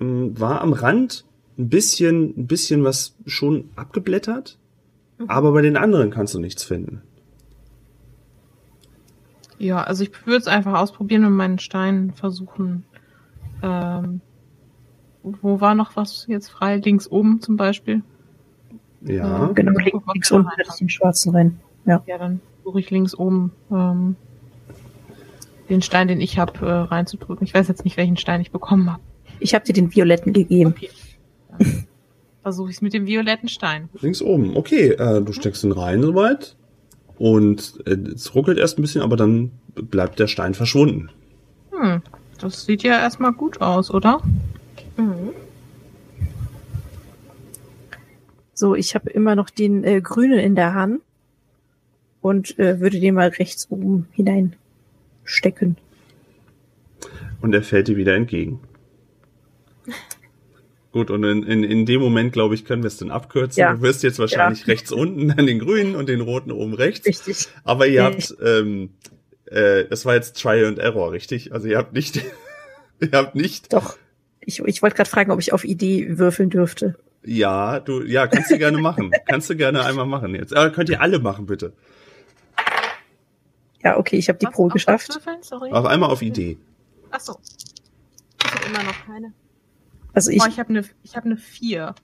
[0.00, 1.24] ähm, war am Rand
[1.58, 4.58] ein bisschen, ein bisschen was schon abgeblättert,
[5.26, 7.02] aber bei den anderen kannst du nichts finden.
[9.58, 12.84] Ja, also ich würde es einfach ausprobieren und meinen Stein versuchen.
[13.62, 14.20] Ähm,
[15.22, 16.76] wo war noch was jetzt frei?
[16.76, 18.02] Links oben zum Beispiel.
[19.02, 19.14] Ja.
[19.14, 19.46] Ja.
[19.54, 21.60] Genau, links, links unten hatte ich den schwarzen rein.
[21.86, 22.02] Ja.
[22.06, 24.16] Ja, dann suche ich links oben ähm,
[25.68, 27.46] den Stein, den ich habe, äh, reinzudrücken.
[27.46, 29.02] Ich weiß jetzt nicht, welchen Stein ich bekommen habe.
[29.40, 30.74] Ich habe dir den violetten gegeben.
[30.76, 30.90] Okay.
[31.58, 31.86] Dann
[32.42, 33.88] versuche ich es mit dem violetten Stein.
[34.00, 34.56] Links oben.
[34.56, 36.56] Okay, äh, du steckst ihn rein soweit.
[37.18, 41.10] Und äh, es ruckelt erst ein bisschen, aber dann bleibt der Stein verschwunden.
[41.70, 42.02] Hm,
[42.38, 44.20] das sieht ja erstmal gut aus, oder?
[44.96, 45.30] Mhm.
[48.54, 51.00] So, ich habe immer noch den äh, grünen in der Hand
[52.20, 55.76] und äh, würde den mal rechts oben hineinstecken.
[57.40, 58.60] Und er fällt dir wieder entgegen.
[60.94, 63.60] Gut, und in, in, in dem Moment, glaube ich, können wir es dann abkürzen.
[63.60, 63.72] Ja.
[63.72, 64.66] Du wirst jetzt wahrscheinlich Ja.
[64.66, 67.04] rechts unten an den grünen und den roten oben rechts.
[67.04, 67.48] Richtig.
[67.64, 68.90] Aber ihr habt, ähm,
[69.46, 71.52] äh, das war jetzt Try and Error, richtig?
[71.52, 72.18] Also ihr habt nicht,
[73.00, 73.96] ihr habt nicht, Doch.
[74.38, 76.94] Ich, ich wollte gerade fragen, ob ich auf Idee würfeln dürfte.
[77.24, 79.10] ja, du, ja, kannst du gerne machen.
[79.26, 80.54] kannst du gerne einmal machen jetzt.
[80.56, 81.72] Aber könnt ihr alle machen, bitte.
[83.82, 84.46] Ja, okay, ich habe die?
[84.46, 85.10] Pro Auf geschafft.
[85.72, 86.56] Auch einmal auf Idee.
[87.10, 87.36] Achso.
[88.44, 89.32] Ich habe immer noch keine.
[90.14, 91.94] Also ich, Oh, ich habe eine ich hab ne 4.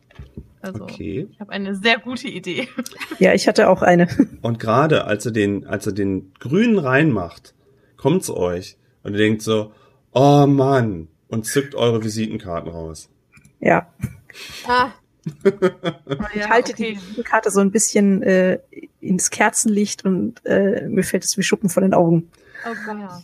[0.62, 1.26] Also, Okay.
[1.32, 2.68] ich habe eine sehr gute Idee.
[3.18, 4.08] ja, ich hatte auch eine.
[4.42, 7.54] Und gerade als er den, als er den grünen reinmacht,
[7.96, 9.72] kommt's euch und ihr denkt so,
[10.12, 13.08] oh Mann, und zückt eure Visitenkarten raus.
[13.60, 13.88] ja,
[14.66, 14.90] Ah,
[16.34, 16.98] ich halte okay.
[17.16, 18.58] die Karte so ein bisschen äh,
[19.00, 22.30] ins Kerzenlicht und äh, mir fällt es wie Schuppen von den Augen.
[22.66, 23.22] Oh Gott.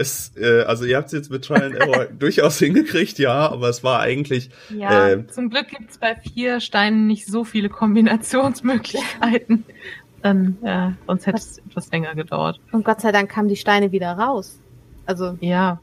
[0.00, 3.68] Es, äh, also ihr habt es jetzt mit Trial and Error durchaus hingekriegt, ja, aber
[3.68, 5.28] es war eigentlich, Ja, Ähm.
[5.28, 9.64] zum Glück gibt's bei vier Steinen nicht so viele Kombinationsmöglichkeiten.
[10.22, 12.60] Dann, äh, sonst hätte es etwas länger gedauert.
[12.72, 14.58] und Gott sei Dank kamen die Steine wieder raus.
[15.06, 15.80] Also, Ja.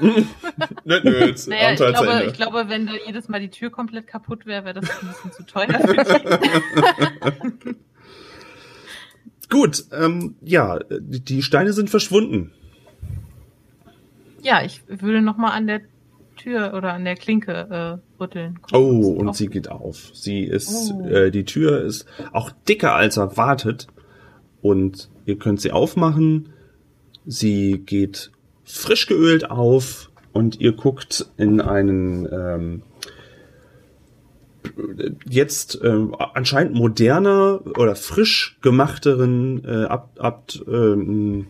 [0.00, 2.24] nö, nö, jetzt Naja, ich glaube, Ende.
[2.26, 5.32] ich glaube, wenn da jedes Mal die Tür komplett kaputt wäre, wäre das ein bisschen
[5.32, 5.94] zu teuer für
[7.64, 7.74] die.
[9.50, 12.52] Gut, ähm, ja, die, die Steine sind verschwunden.
[14.48, 15.82] Ja, ich würde noch mal an der
[16.38, 18.58] Tür oder an der Klinke äh, rütteln.
[18.72, 20.10] Oh, und sie geht auf.
[20.14, 21.06] Sie ist, Oh.
[21.06, 23.88] äh, die Tür ist auch dicker als erwartet.
[24.62, 26.48] Und ihr könnt sie aufmachen.
[27.26, 28.30] Sie geht
[28.64, 32.82] frisch geölt auf und ihr guckt in einen ähm,
[35.28, 41.48] jetzt ähm, anscheinend moderner oder frisch gemachteren äh, ab, ab ähm,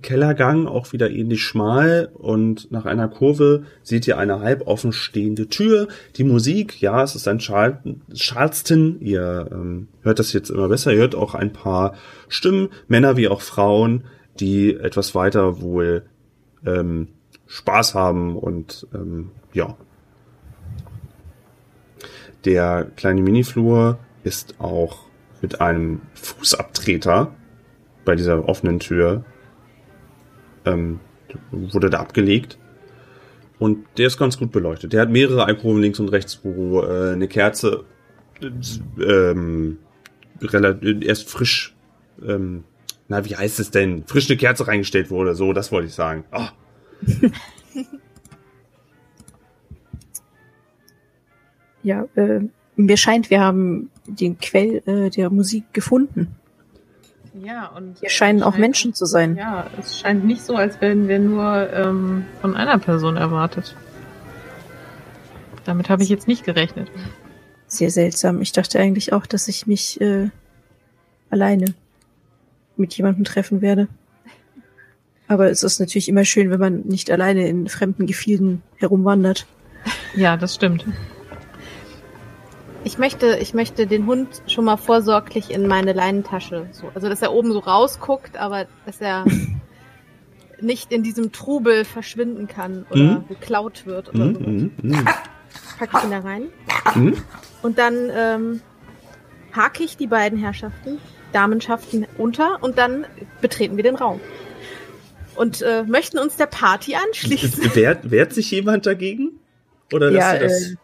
[0.00, 5.48] Kellergang, auch wieder ähnlich schmal und nach einer Kurve seht ihr eine halb offen stehende
[5.48, 5.88] Tür.
[6.16, 7.80] Die Musik, ja, es ist ein Charl
[8.14, 9.00] Charleston.
[9.00, 10.92] Ihr ähm, hört das jetzt immer besser.
[10.92, 11.94] Ihr hört auch ein paar
[12.28, 14.04] Stimmen, Männer wie auch Frauen,
[14.40, 16.04] die etwas weiter wohl
[16.64, 17.08] ähm,
[17.46, 19.76] Spaß haben und ähm, ja.
[22.44, 25.06] Der kleine Miniflur ist auch
[25.42, 27.34] mit einem Fußabtreter
[28.04, 29.24] bei dieser offenen Tür
[30.64, 31.00] ähm,
[31.50, 32.58] wurde da abgelegt.
[33.58, 34.92] Und der ist ganz gut beleuchtet.
[34.92, 37.84] Der hat mehrere Alkoven links und rechts, wo äh, eine Kerze
[38.40, 38.50] äh,
[39.02, 39.78] ähm,
[41.00, 41.74] erst frisch,
[42.24, 42.64] ähm,
[43.08, 44.04] na, wie heißt es denn?
[44.06, 46.24] Frisch eine Kerze reingestellt wurde, so, das wollte ich sagen.
[46.32, 46.46] Oh.
[51.82, 52.40] Ja, äh,
[52.76, 56.36] mir scheint, wir haben den Quell äh, der Musik gefunden.
[57.44, 57.98] Ja, und.
[58.00, 59.36] Hier scheinen auch scheint- Menschen zu sein.
[59.36, 63.76] Ja, es scheint nicht so, als wären wir nur ähm, von einer Person erwartet.
[65.64, 66.90] Damit habe ich jetzt nicht gerechnet.
[67.66, 68.40] Sehr seltsam.
[68.40, 70.30] Ich dachte eigentlich auch, dass ich mich äh,
[71.30, 71.74] alleine
[72.76, 73.88] mit jemandem treffen werde.
[75.26, 79.46] Aber es ist natürlich immer schön, wenn man nicht alleine in fremden Gefilden herumwandert.
[80.14, 80.86] Ja, das stimmt.
[82.84, 86.68] Ich möchte, ich möchte den Hund schon mal vorsorglich in meine Leinentasche.
[86.72, 89.24] So, also, dass er oben so rausguckt, aber dass er
[90.60, 93.28] nicht in diesem Trubel verschwinden kann oder Mhm.
[93.28, 94.40] geklaut wird oder Mhm, so.
[94.40, 95.08] mhm, mhm.
[95.78, 96.42] Pack ich ihn da rein.
[96.94, 97.16] Mhm.
[97.62, 98.60] Und dann ähm,
[99.54, 100.98] hake ich die beiden Herrschaften,
[101.32, 103.06] Damenschaften unter und dann
[103.40, 104.20] betreten wir den Raum.
[105.36, 107.74] Und äh, möchten uns der Party anschließen.
[107.76, 109.38] Wehrt, wehrt sich jemand dagegen?
[109.92, 110.62] Oder Ja, lässt du das?
[110.72, 110.76] äh,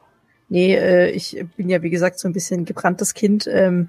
[0.48, 3.46] nee, äh, ich bin ja, wie gesagt, so ein bisschen gebranntes Kind.
[3.46, 3.88] Ähm,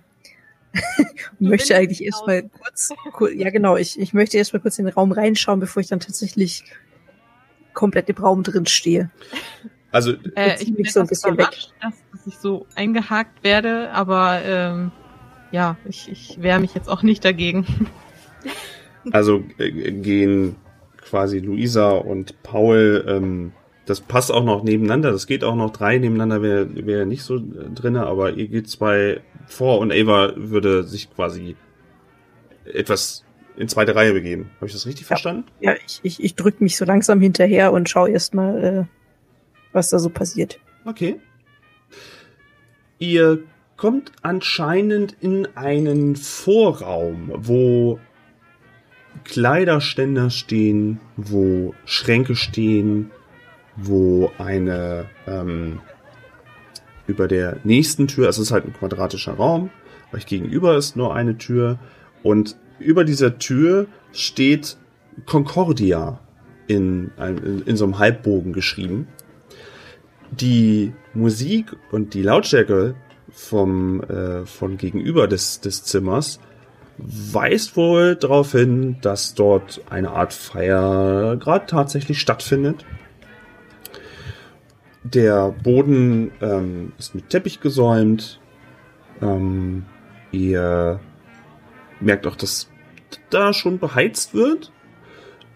[1.40, 4.94] möchte eigentlich nicht erstmal kurz, kur ja genau, ich, ich möchte erstmal kurz in den
[4.94, 6.64] Raum reinschauen, bevor ich dann tatsächlich
[7.74, 9.10] komplett im Raum drin stehe.
[9.92, 14.42] Also, Äh, ich bin so ein bisschen überrascht, dass, dass ich so eingehakt werde, aber
[14.44, 14.92] ähm,
[15.52, 17.66] ja, ich, ich wehre mich jetzt auch nicht dagegen.
[19.12, 20.58] also äh, gehen
[20.98, 23.54] quasi Luisa und Paul, ähm,
[23.86, 27.38] das passt auch noch nebeneinander, das geht auch noch drei nebeneinander, wäre wär nicht so
[27.38, 31.56] äh, drinne, aber ihr geht zwei vor und Ava würde sich quasi
[32.66, 33.24] etwas
[33.58, 34.50] in zweite Reihe begeben.
[34.58, 35.46] Habe ich das richtig verstanden?
[35.60, 38.84] Ja, ich, ich, ich drück mich so langsam hinterher und schaue erstmal, äh,
[39.72, 40.60] was da so passiert.
[40.86, 41.20] Okay.
[42.98, 43.44] Ihr
[43.78, 48.00] kommt anscheinend in einen Vorraum, wo
[49.24, 53.12] Kleiderständer stehen, wo Schränke stehen,
[53.76, 55.80] wo eine ähm,
[57.08, 59.70] über der nächsten Tür, also es ist halt ein quadratischer Raum,
[60.14, 61.78] euch gegenüber ist nur eine Tür
[62.24, 64.78] und über dieser Tür steht
[65.26, 66.20] Concordia
[66.68, 69.08] in, in, in so einem Halbbogen geschrieben
[70.32, 72.96] die Musik und die Lautstärke
[73.32, 76.40] vom äh, von gegenüber des des Zimmers
[76.98, 82.86] weist wohl darauf hin, dass dort eine Art Feier gerade tatsächlich stattfindet.
[85.14, 88.40] Der Boden ähm, ist mit Teppich gesäumt.
[89.22, 89.86] Ähm,
[90.32, 91.00] ihr
[92.00, 92.70] merkt auch, dass
[93.30, 94.72] da schon beheizt wird.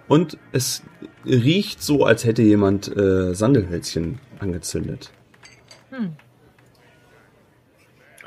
[0.07, 0.83] Und es
[1.25, 5.11] riecht so, als hätte jemand äh, Sandelhölzchen angezündet.
[5.89, 6.13] Hm.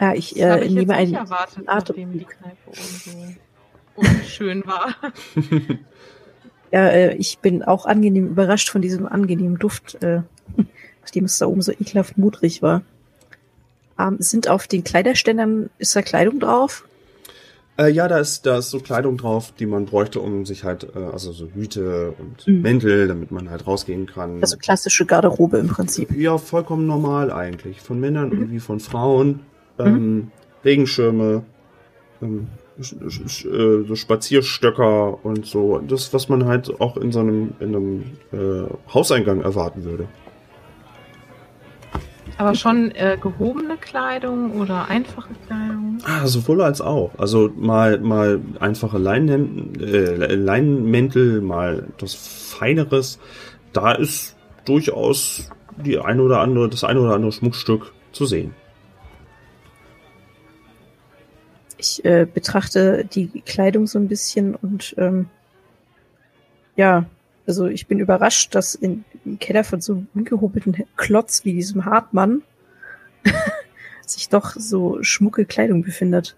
[0.00, 3.10] Ja, ich, Das äh, ich nehme jetzt nicht einen erwartet, Atem- nachdem die Kneipe so
[3.94, 4.94] unschön war.
[6.74, 10.22] Ja, äh, ich bin auch angenehm überrascht von diesem angenehmen Duft, äh,
[11.02, 12.82] nachdem es da oben so ekelhaft mudrig war.
[13.98, 16.84] Ähm, sind auf den Kleiderständern, ist da Kleidung drauf?
[17.78, 20.86] Äh, ja, da ist, da ist so Kleidung drauf, die man bräuchte, um sich halt,
[20.94, 22.60] äh, also so Hüte und Mhm.
[22.62, 24.40] Mäntel, damit man halt rausgehen kann.
[24.42, 26.10] Also klassische Garderobe im Prinzip.
[26.14, 27.80] ja, vollkommen normal eigentlich.
[27.80, 29.40] Von Männern und wie von Frauen.
[29.78, 30.30] Ähm,
[30.64, 31.44] Regenschirme,
[32.20, 32.48] ähm,
[32.78, 33.48] sch- sch- sch-
[33.82, 35.78] äh, so Spazierstöcker und so.
[35.78, 40.08] Das, was man halt auch in so einem, in einem äh, Hauseingang erwarten würde.
[42.42, 45.98] Aber schon äh, gehobene Kleidung oder einfache Kleidung?
[46.02, 47.12] Ah, sowohl als auch.
[47.16, 53.20] Also mal, mal einfache Leinenhemden, äh, Leinenmäntel, mal etwas Feineres.
[53.72, 54.34] Da ist
[54.64, 58.56] durchaus die eine oder andere, das eine oder andere Schmuckstück zu sehen.
[61.78, 65.28] Ich äh, betrachte die Kleidung so ein bisschen und ähm,
[66.74, 67.04] ja,
[67.46, 71.84] also ich bin überrascht, dass in, im Keller von so einem ungehobelten Klotz wie diesem
[71.84, 72.42] Hartmann
[74.06, 76.36] sich doch so schmucke Kleidung befindet.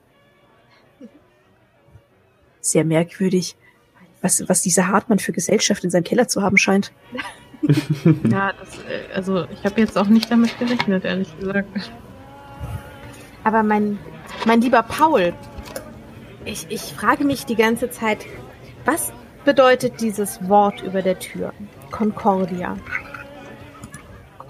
[2.61, 3.57] Sehr merkwürdig,
[4.23, 6.93] was, was dieser Hartmann für Gesellschaft in seinem Keller zu haben scheint.
[8.31, 11.91] Ja, das, äh, also ich habe jetzt auch nicht damit gerechnet, ehrlich gesagt.
[13.43, 13.99] Aber mein,
[14.45, 15.33] mein lieber Paul,
[16.45, 18.27] ich, ich frage mich die ganze Zeit,
[18.85, 19.15] was
[19.45, 21.53] bedeutet dieses Wort über der Tür?
[21.91, 22.77] Concordia.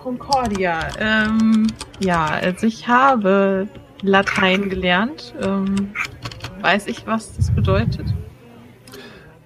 [0.02, 0.80] Concordia.
[0.98, 1.66] Ähm,
[2.00, 3.68] ja, also ich habe
[4.02, 5.34] Latein gelernt.
[5.40, 5.92] Ähm,
[6.60, 8.06] weiß ich, was das bedeutet?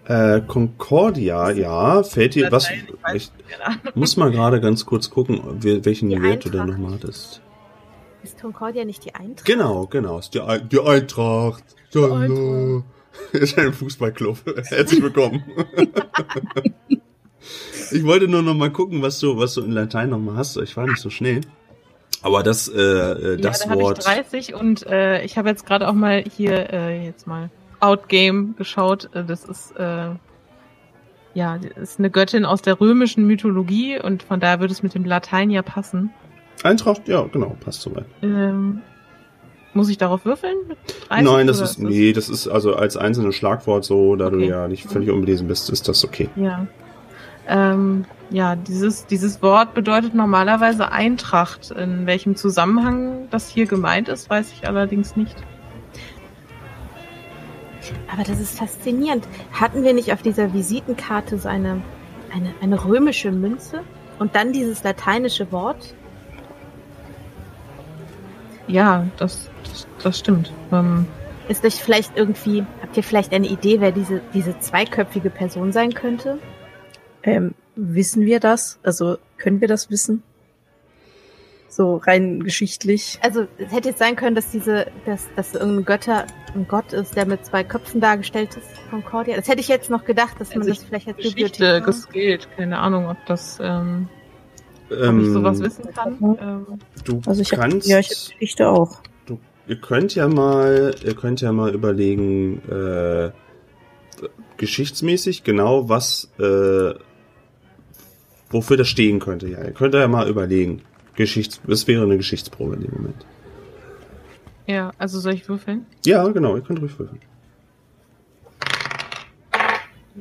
[0.07, 2.69] Äh, Concordia, ja, fällt dir was?
[3.15, 3.31] Ich
[3.95, 6.79] muss mal gerade ganz kurz gucken, wel- welchen Die Wert du da Eintracht.
[6.81, 7.43] nochmal hattest.
[8.23, 9.45] Ist Concordia nicht die Eintracht?
[9.45, 10.19] Genau, genau.
[10.19, 11.63] Ist die, Ein- die Eintracht.
[11.95, 12.83] Hallo.
[13.33, 14.39] Ist ein Fußballclub.
[14.69, 15.45] Herzlich willkommen.
[17.91, 20.57] ich wollte nur noch mal gucken, was du, was du in Latein noch mal hast.
[20.59, 21.41] Ich war nicht so schnell.
[22.23, 24.07] Aber das, äh, äh, das ja, da habe ich Wort.
[24.07, 27.51] 30 und äh, ich habe jetzt gerade auch mal hier äh, jetzt mal
[27.81, 29.09] Outgame geschaut.
[29.15, 30.11] Äh, Das ist äh,
[31.35, 35.05] ja ist eine Göttin aus der römischen Mythologie und von daher würde es mit dem
[35.05, 36.11] Latein ja passen.
[36.65, 38.07] Eintracht, ja, genau, passt soweit.
[38.23, 38.81] Ähm,
[39.79, 40.57] muss ich darauf würfeln?
[40.67, 40.77] Mit
[41.09, 44.49] 30 Nein, das ist, nee, das ist also als einzelnes Schlagwort so, da du Okay.
[44.49, 46.29] ja nicht völlig unbelesen bist, ist das okay.
[46.35, 46.67] Ja.
[47.47, 51.71] Ähm, ja, dieses, dieses Wort bedeutet normalerweise Eintracht.
[51.71, 55.37] In welchem Zusammenhang das hier gemeint ist, weiß ich allerdings nicht.
[58.13, 59.27] Aber das ist faszinierend.
[59.53, 61.83] Hatten wir nicht auf dieser Visitenkarte so eine,
[62.35, 63.83] eine, eine römische Münze
[64.19, 65.95] und dann dieses lateinische Wort?
[68.69, 70.53] Ja, das, das, das stimmt.
[70.73, 71.07] Ähm,
[71.49, 75.95] Ist euch vielleicht irgendwie, habt ihr vielleicht eine Idee, wer diese, diese zweiköpfige Person sein
[75.95, 76.39] könnte?
[77.23, 78.79] Ähm, wissen wir das?
[78.83, 80.23] Also können wir das wissen?
[81.71, 83.19] So rein geschichtlich.
[83.23, 87.15] Also es hätte jetzt sein können, dass diese, dass, dass irgendein Götter ein Gott ist,
[87.15, 89.37] der mit zwei Köpfen dargestellt ist, Concordia.
[89.37, 91.85] Das hätte ich jetzt noch gedacht, dass man Also das vielleicht als Geschichte Bibliothek.
[91.85, 92.49] geskillt.
[92.57, 94.09] Keine Ahnung, ob das, ähm,
[94.91, 96.17] ob ich Ähm, sowas wissen kann.
[96.41, 96.67] Ähm,
[97.05, 99.01] Du Also ich habe kannst, ja, ich hab Geschichte auch.
[99.27, 103.31] du, ihr könnt ja mal, ihr könnt ja mal überlegen, äh,
[104.57, 106.95] geschichtsmäßig genau was, äh,
[108.51, 109.49] wofür das stehen könnte.
[109.49, 110.83] Ja, ihr könnt ja mal überlegen.
[111.17, 113.27] Geschichts, das wäre eine Geschichtsprobe in dem Moment.
[114.67, 115.85] ja, also soll ich würfeln?
[116.07, 117.21] Ja, genau, ihr könnt ruhig würfeln.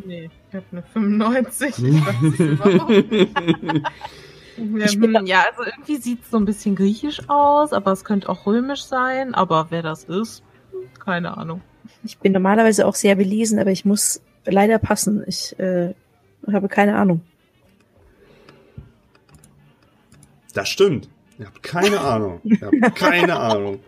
[0.05, 1.75] Nee, ich habe eine 95.
[1.77, 1.85] Hm.
[1.95, 3.83] Ich weiß nicht warum.
[4.57, 7.91] Ja, Ich bin hm, ja, also irgendwie sieht es so ein bisschen griechisch aus, aber
[7.91, 9.35] es könnte auch römisch sein.
[9.35, 10.43] Aber wer das ist,
[11.03, 11.61] keine Ahnung.
[12.03, 15.23] Ich bin normalerweise auch sehr belesen, aber ich muss leider passen.
[15.27, 15.93] Ich äh,
[16.51, 17.21] habe keine Ahnung.
[20.53, 21.07] Das stimmt.
[21.37, 22.41] Ihr habt keine Ahnung.
[22.43, 23.79] Ihr habt keine Ahnung.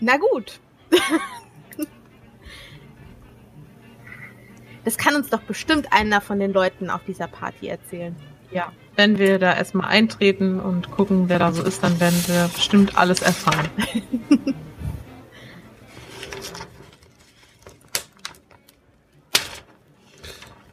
[0.00, 0.60] Na gut.
[4.84, 8.16] Das kann uns doch bestimmt einer von den Leuten auf dieser Party erzählen.
[8.52, 12.50] Ja, wenn wir da erstmal eintreten und gucken, wer da so ist, dann werden wir
[12.54, 13.68] bestimmt alles erfahren.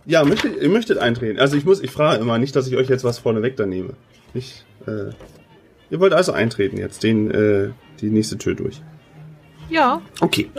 [0.06, 1.40] Ja, möchtet, ihr möchtet eintreten.
[1.40, 3.94] Also ich muss, ich frage immer nicht, dass ich euch jetzt was vorneweg da nehme.
[4.34, 5.12] Ich, äh,
[5.92, 7.70] ihr wollt also eintreten jetzt, den, äh,
[8.02, 8.82] die nächste Tür durch.
[9.70, 10.50] Ja, Okay.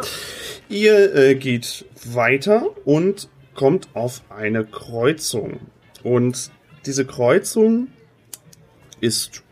[0.68, 5.58] Ihr äh, geht weiter und kommt auf eine Kreuzung.
[6.04, 6.52] Und
[6.86, 7.88] diese Kreuzung
[9.00, 9.42] ist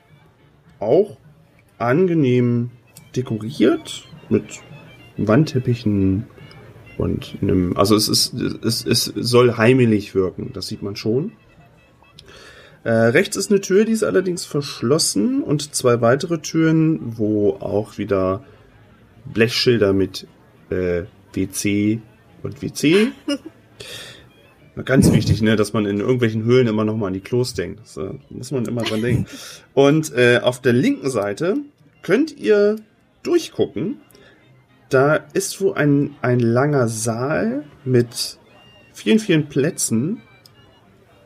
[0.80, 1.16] auch
[1.78, 2.70] angenehm
[3.14, 4.60] dekoriert mit
[5.16, 6.26] Wandteppichen
[6.96, 11.32] und einem, also es ist, es, es soll heimelig wirken, das sieht man schon.
[12.84, 17.98] Äh, rechts ist eine Tür, die ist allerdings verschlossen und zwei weitere Türen, wo auch
[17.98, 18.44] wieder
[19.26, 20.26] Blechschilder mit
[20.70, 21.02] äh,
[21.32, 22.00] WC
[22.42, 23.12] und WC.
[24.84, 27.80] Ganz wichtig, ne, dass man in irgendwelchen Höhlen immer noch mal an die Klos denkt.
[27.80, 29.26] Das äh, muss man immer dran denken.
[29.74, 31.56] Und äh, auf der linken Seite
[32.02, 32.76] könnt ihr
[33.22, 34.00] durchgucken.
[34.88, 38.38] Da ist wo ein, ein langer Saal mit
[38.92, 40.22] vielen, vielen Plätzen.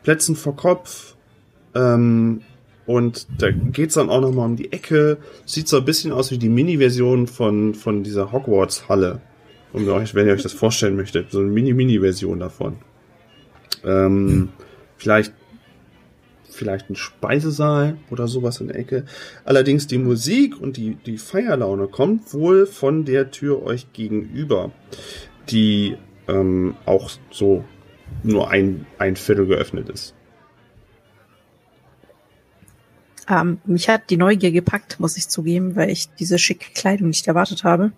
[0.03, 1.15] Plätzen vor Kopf.
[1.75, 2.43] Ähm,
[2.87, 5.19] und da geht's dann auch noch mal um die Ecke.
[5.47, 9.21] Sieht so ein bisschen aus wie die Mini-Version von, von dieser Hogwarts-Halle.
[9.73, 11.31] Um wenn ihr euch das vorstellen möchtet.
[11.31, 12.77] So eine Mini-Mini-Version davon.
[13.85, 14.51] Ähm,
[14.97, 15.33] vielleicht,
[16.49, 19.05] vielleicht ein Speisesaal oder sowas in der Ecke.
[19.45, 24.71] Allerdings die Musik und die, die Feierlaune kommt wohl von der Tür euch gegenüber,
[25.49, 25.97] die
[26.29, 27.65] ähm, auch so
[28.23, 30.15] nur ein, ein Viertel geöffnet ist.
[33.29, 37.27] Ähm, mich hat die Neugier gepackt, muss ich zugeben, weil ich diese schicke Kleidung nicht
[37.29, 37.93] erwartet habe.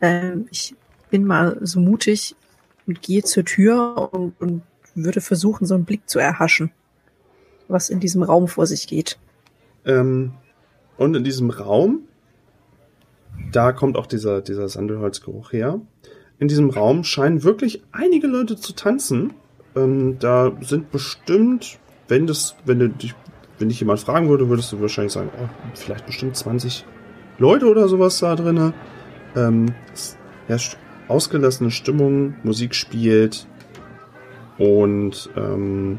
[0.00, 0.74] Ähm, ich
[1.10, 2.34] bin mal so mutig
[2.86, 4.62] und gehe zur Tür und, und
[4.94, 6.70] würde versuchen, so einen Blick zu erhaschen,
[7.68, 9.18] was in diesem Raum vor sich geht.
[9.84, 10.32] Ähm,
[10.96, 12.00] und in diesem Raum,
[13.50, 15.80] da kommt auch dieser, dieser Sandelholzgeruch her.
[16.38, 19.34] In diesem Raum scheinen wirklich einige Leute zu tanzen.
[19.74, 21.78] Ähm, da sind bestimmt,
[22.08, 23.14] wenn das, wenn du dich,
[23.58, 26.84] wenn dich jemand fragen würde, würdest du wahrscheinlich sagen, oh, vielleicht bestimmt 20
[27.38, 28.74] Leute oder sowas da drinne.
[29.34, 30.16] Ähm, es
[30.46, 30.76] herrscht
[31.08, 33.46] ausgelassene Stimmung, Musik spielt
[34.62, 35.98] und ähm,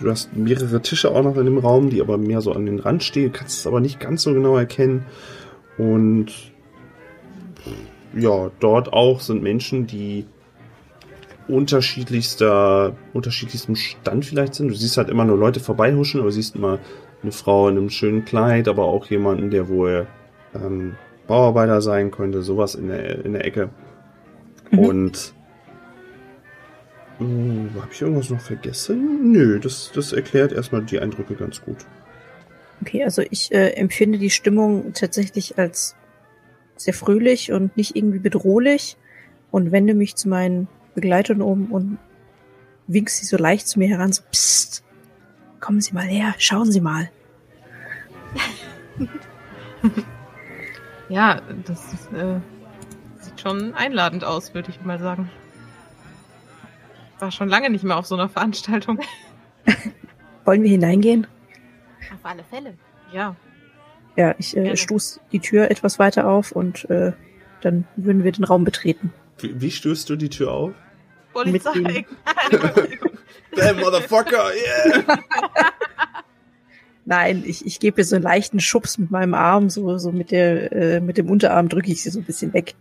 [0.00, 2.78] du hast mehrere Tische auch noch in dem Raum, die aber mehr so an den
[2.78, 5.04] Rand stehen, kannst es aber nicht ganz so genau erkennen.
[5.76, 6.32] Und
[8.16, 10.24] ja, dort auch sind Menschen, die
[11.46, 14.68] unterschiedlichster, unterschiedlichstem Stand vielleicht sind.
[14.68, 16.78] Du siehst halt immer nur Leute vorbeihuschen, aber siehst immer
[17.22, 20.06] eine Frau in einem schönen Kleid, aber auch jemanden, der wohl
[20.54, 20.94] ähm,
[21.26, 23.68] Bauarbeiter sein könnte, sowas in der, in der Ecke.
[24.70, 24.78] Mhm.
[24.78, 25.34] Und
[27.22, 29.32] uh, habe ich irgendwas noch vergessen?
[29.32, 31.78] Nö, das, das erklärt erstmal die Eindrücke ganz gut.
[32.80, 35.96] Okay, also ich äh, empfinde die Stimmung tatsächlich als
[36.76, 38.96] sehr fröhlich und nicht irgendwie bedrohlich
[39.50, 41.98] und wende mich zu meinen Begleitern um und
[42.88, 44.82] wink sie so leicht zu mir heran, so Psst,
[45.60, 47.10] kommen Sie mal her, schauen Sie mal.
[51.12, 52.40] Ja, das ist, äh,
[53.18, 55.30] sieht schon einladend aus, würde ich mal sagen.
[57.22, 58.98] War schon lange nicht mehr auf so einer Veranstaltung.
[60.44, 61.28] Wollen wir hineingehen?
[62.12, 62.74] Auf alle Fälle.
[63.12, 63.36] Ja,
[64.16, 64.76] Ja, ich äh, Gerne.
[64.76, 67.12] stoß die Tür etwas weiter auf und äh,
[67.60, 69.12] dann würden wir den Raum betreten.
[69.38, 70.72] Wie, wie stößt du die Tür auf?
[71.32, 72.04] Polizei.
[73.54, 75.18] Damn, Motherfucker, yeah!
[77.04, 80.32] Nein, ich, ich gebe ihr so einen leichten Schubs mit meinem Arm, so, so mit
[80.32, 82.74] der, äh, mit dem Unterarm drücke ich sie so ein bisschen weg,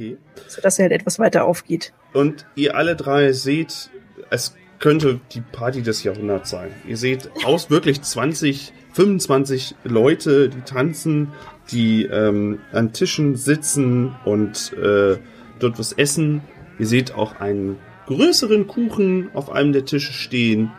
[0.00, 0.16] Okay.
[0.48, 1.92] sodass sie halt etwas weiter aufgeht.
[2.12, 3.90] Und ihr alle drei seht,
[4.30, 6.70] es könnte die Party des Jahrhunderts sein.
[6.88, 11.32] Ihr seht aus wirklich 20, 25 Leute, die tanzen,
[11.70, 15.18] die ähm, an Tischen sitzen und äh,
[15.58, 16.40] dort was essen.
[16.78, 20.72] Ihr seht auch einen größeren Kuchen auf einem der Tische stehen.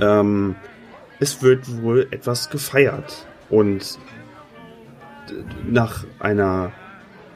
[0.00, 0.56] Ähm,
[1.18, 3.26] es wird wohl etwas gefeiert.
[3.48, 3.98] Und
[5.66, 6.72] nach einer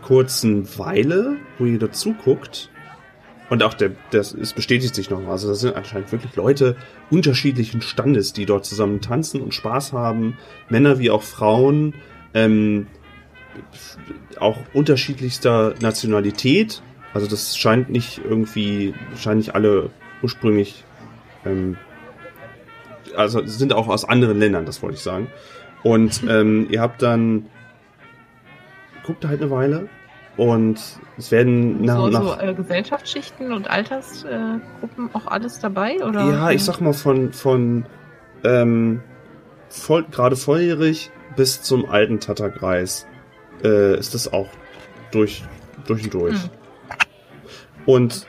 [0.02, 2.70] kurzen Weile, wo ihr dazu guckt,
[3.50, 5.26] und auch der, das, es bestätigt sich noch.
[5.26, 6.76] Also das sind anscheinend wirklich Leute
[7.10, 10.38] unterschiedlichen Standes, die dort zusammen tanzen und Spaß haben.
[10.68, 11.94] Männer wie auch Frauen,
[12.32, 12.86] ähm,
[14.38, 16.80] auch unterschiedlichster Nationalität.
[17.12, 19.90] Also das scheint nicht irgendwie, scheint nicht alle
[20.22, 20.84] ursprünglich,
[21.44, 21.76] ähm,
[23.16, 25.26] also sind auch aus anderen Ländern, das wollte ich sagen.
[25.82, 27.46] Und ähm, ihr habt dann,
[29.10, 29.88] guckt halt eine Weile
[30.36, 30.78] und
[31.18, 35.96] es werden nach so, und nach so äh, Gesellschaftsschichten und Altersgruppen Gruppen auch alles dabei?
[35.96, 36.30] Oder?
[36.30, 37.86] Ja, ich sag mal von, von
[38.44, 39.02] ähm,
[39.68, 43.08] voll, gerade volljährig bis zum alten Tatterkreis
[43.64, 44.48] äh, ist das auch
[45.10, 45.42] durch,
[45.88, 46.40] durch und durch.
[46.40, 46.50] Hm.
[47.86, 48.26] Und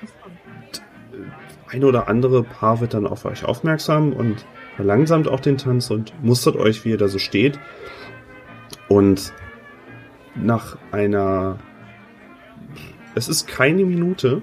[1.70, 4.44] ein oder andere Paar wird dann auf euch aufmerksam und
[4.78, 7.60] verlangsamt auch den Tanz und mustert euch, wie ihr da so steht.
[8.88, 9.32] Und
[10.36, 11.60] nach einer,
[13.16, 14.42] es ist keine Minute,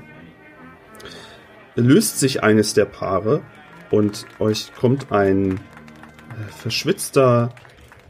[1.74, 3.42] löst sich eines der Paare
[3.90, 7.54] und euch kommt ein äh, verschwitzter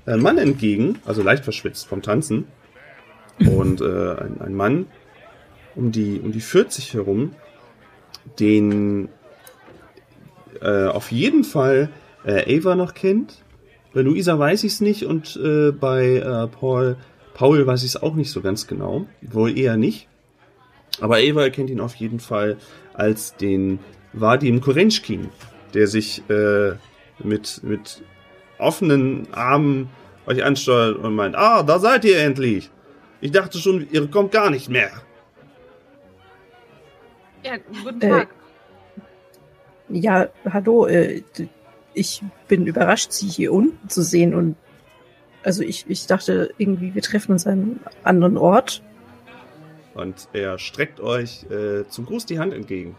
[0.07, 2.47] äh, Mann entgegen, also leicht verschwitzt vom Tanzen.
[3.39, 4.87] Und äh, ein, ein Mann
[5.76, 7.35] um die, um die 40 herum,
[8.41, 9.09] den
[10.61, 11.91] äh, auf jeden Fall
[12.24, 13.45] äh, Ava noch kennt.
[13.95, 16.97] Bei Luisa weiß ich es nicht und äh, bei äh, Paul,
[17.39, 19.07] Paul weiß ich es auch nicht so ganz genau.
[19.22, 20.09] Wohl eher nicht.
[21.01, 22.57] Aber Ava erkennt ihn auf jeden Fall
[22.95, 23.78] als den
[24.12, 25.28] Vadim Korenschkin,
[25.72, 26.72] der sich äh,
[27.22, 28.03] mit, mit
[28.59, 29.89] offenen Armen
[30.26, 32.72] euch ansteuert und meint, ah, da seid ihr endlich.
[33.20, 34.91] Ich dachte schon, ihr kommt gar nicht mehr.
[37.45, 37.53] Ja,
[37.84, 38.28] guten Äh, Tag.
[39.91, 41.22] Ja, hallo, äh,
[41.95, 44.57] ich bin überrascht, Sie hier unten zu sehen und
[45.49, 48.82] also ich, ich dachte irgendwie, wir treffen uns an einem anderen Ort.
[49.94, 52.96] Und er streckt euch äh, zum Gruß die Hand entgegen.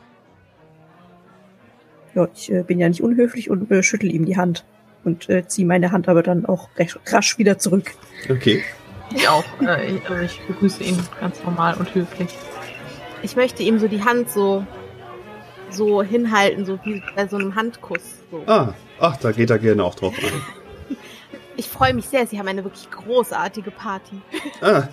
[2.16, 4.66] Ja, ich äh, bin ja nicht unhöflich und äh, schüttel ihm die Hand
[5.04, 7.92] und äh, ziehe meine Hand aber dann auch recht rasch wieder zurück.
[8.28, 8.64] Okay.
[9.16, 9.46] Ich auch.
[9.62, 12.30] Äh, ich, also ich begrüße ihn ganz normal und höflich.
[13.22, 14.66] Ich möchte ihm so die Hand so,
[15.70, 18.24] so hinhalten, so wie bei so einem Handkuss.
[18.32, 18.42] So.
[18.48, 20.98] Ah, ach, da geht er gerne auch drauf ein.
[21.60, 24.16] Ich freue mich sehr, Sie haben eine wirklich großartige Party.
[24.62, 24.88] Ah,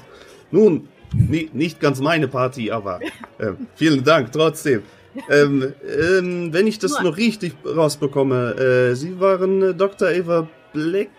[0.51, 2.99] nun, nie, nicht ganz meine Party, aber
[3.39, 4.83] äh, vielen Dank trotzdem.
[5.31, 10.11] Ähm, ähm, wenn ich das Nur- noch richtig rausbekomme, äh, Sie waren äh, Dr.
[10.11, 11.11] Eva Black.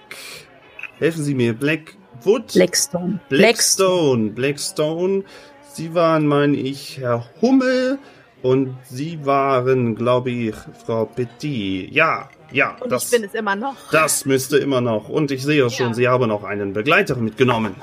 [1.00, 2.52] Helfen Sie mir, Blackwood?
[2.54, 3.22] Blackstone.
[3.30, 4.32] Blackstone.
[4.32, 5.24] Blackstone.
[5.72, 8.00] Sie waren, meine ich, Herr Hummel.
[8.44, 11.90] Und Sie waren, glaube ich, Frau Petit.
[11.92, 13.76] Ja, ja, Und das, ich bin es immer noch.
[13.92, 15.10] das müsste immer noch.
[15.10, 15.94] Und ich sehe schon, Ja.
[15.94, 17.76] Sie haben auch einen Begleiter mitgenommen.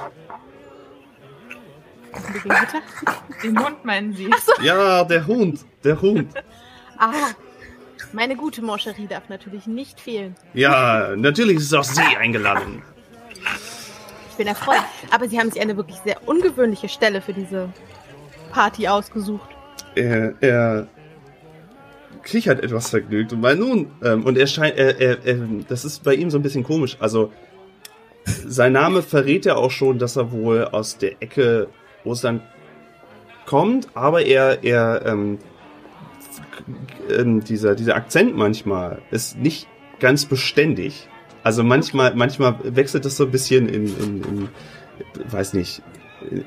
[3.42, 4.30] Den Hund meinen Sie?
[4.62, 6.32] Ja, der Hund, der Hund.
[6.96, 7.10] Ah,
[8.12, 10.36] Meine gute Moncherie darf natürlich nicht fehlen.
[10.54, 12.82] Ja, natürlich ist auch Sie eingeladen.
[14.30, 14.78] Ich bin erfreut.
[15.10, 17.68] Aber Sie haben sich eine wirklich sehr ungewöhnliche Stelle für diese
[18.52, 19.48] Party ausgesucht.
[19.96, 20.86] Er, er
[22.24, 26.14] kichert etwas vergnügt und meint nun, ähm, und er scheint, er, er, das ist bei
[26.14, 26.96] ihm so ein bisschen komisch.
[27.00, 27.30] Also,
[28.24, 31.68] sein Name verrät ja auch schon, dass er wohl aus der Ecke
[32.04, 32.42] Russland
[33.46, 35.38] kommt, aber er, er, ähm,
[37.10, 39.68] ähm, dieser, dieser Akzent manchmal ist nicht
[40.00, 41.08] ganz beständig.
[41.42, 44.48] Also manchmal, manchmal wechselt das so ein bisschen in, in, in
[45.30, 45.82] weiß nicht,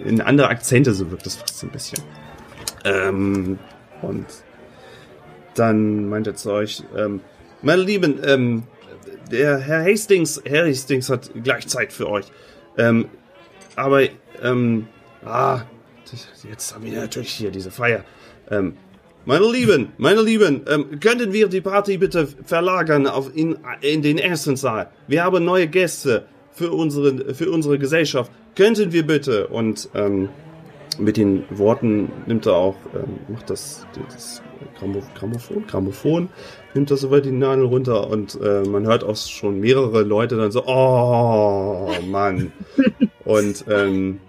[0.06, 2.02] in andere Akzente, so wirkt das fast so ein bisschen.
[2.84, 3.60] Ähm,
[4.02, 4.26] und
[5.60, 7.22] dann meint er zu euch, ähm,
[7.62, 8.64] meine Lieben, ähm,
[9.32, 12.26] der Herr Hastings, Herr Hastings hat gleich Zeit für euch.
[12.78, 13.10] Ähm,
[13.76, 14.04] aber,
[14.42, 14.88] ähm,
[15.26, 15.62] ah,
[16.50, 18.04] jetzt haben wir natürlich hier diese Feier.
[18.50, 18.78] Ähm,
[19.26, 24.18] meine Lieben, meine Lieben, ähm, könnten wir die Party bitte verlagern auf in, in den
[24.18, 24.90] ersten Saal?
[25.08, 28.32] Wir haben neue Gäste für unsere, für unsere Gesellschaft.
[28.56, 29.48] Könnten wir bitte?
[29.48, 30.30] Und ähm,
[31.00, 34.42] mit den Worten nimmt er auch, ähm, macht das, das
[35.16, 36.30] Grammophon, Grammophon,
[36.74, 40.52] nimmt das über die Nadel runter und äh, man hört auch schon mehrere Leute dann
[40.52, 42.52] so, oh Mann.
[43.26, 44.20] und ähm,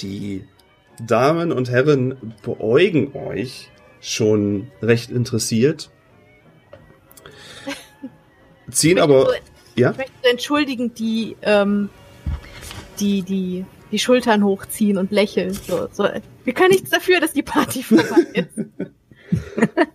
[0.00, 0.44] die
[1.04, 5.90] Damen und Herren beäugen euch schon recht interessiert.
[8.70, 9.32] Ziehen aber, so,
[9.74, 9.90] ja?
[9.90, 11.90] Ich möchte entschuldigen, die, ähm,
[13.00, 15.52] die, die, die Schultern hochziehen und lächeln.
[15.52, 16.08] So, so.
[16.44, 18.58] Wir können nichts dafür, dass die Party vorbei ist.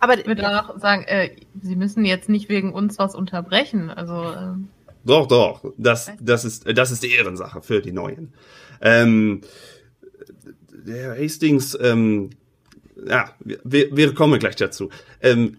[0.00, 1.30] Aber ich würde auch sagen, äh,
[1.62, 3.90] Sie müssen jetzt nicht wegen uns was unterbrechen.
[3.90, 4.68] Also ähm,
[5.04, 5.72] doch, doch.
[5.78, 8.32] Das, das ist, das ist die Ehrensache für die Neuen.
[8.80, 9.40] Ähm,
[10.86, 12.30] der Hastings, ähm,
[13.06, 14.90] ja, wir, wir kommen gleich dazu.
[15.20, 15.58] Ähm,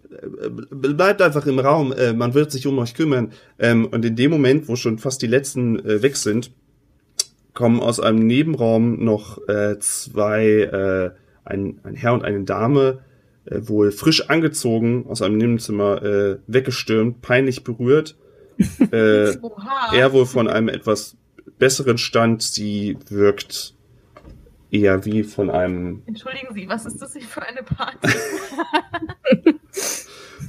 [0.70, 1.94] bleibt einfach im Raum.
[1.94, 3.32] Äh, man wird sich um euch kümmern.
[3.58, 6.52] Ähm, und in dem Moment, wo schon fast die letzten äh, weg sind,
[7.58, 11.10] kommen aus einem Nebenraum noch äh, zwei, äh,
[11.44, 13.00] ein, ein Herr und eine Dame,
[13.46, 18.16] äh, wohl frisch angezogen, aus einem Nebenzimmer äh, weggestürmt, peinlich berührt.
[18.92, 19.32] äh,
[19.92, 21.18] er wohl von einem etwas
[21.58, 22.44] besseren Stand.
[22.44, 23.74] Sie wirkt
[24.70, 26.04] eher wie von einem.
[26.06, 28.08] Entschuldigen Sie, was ist das hier für eine Party?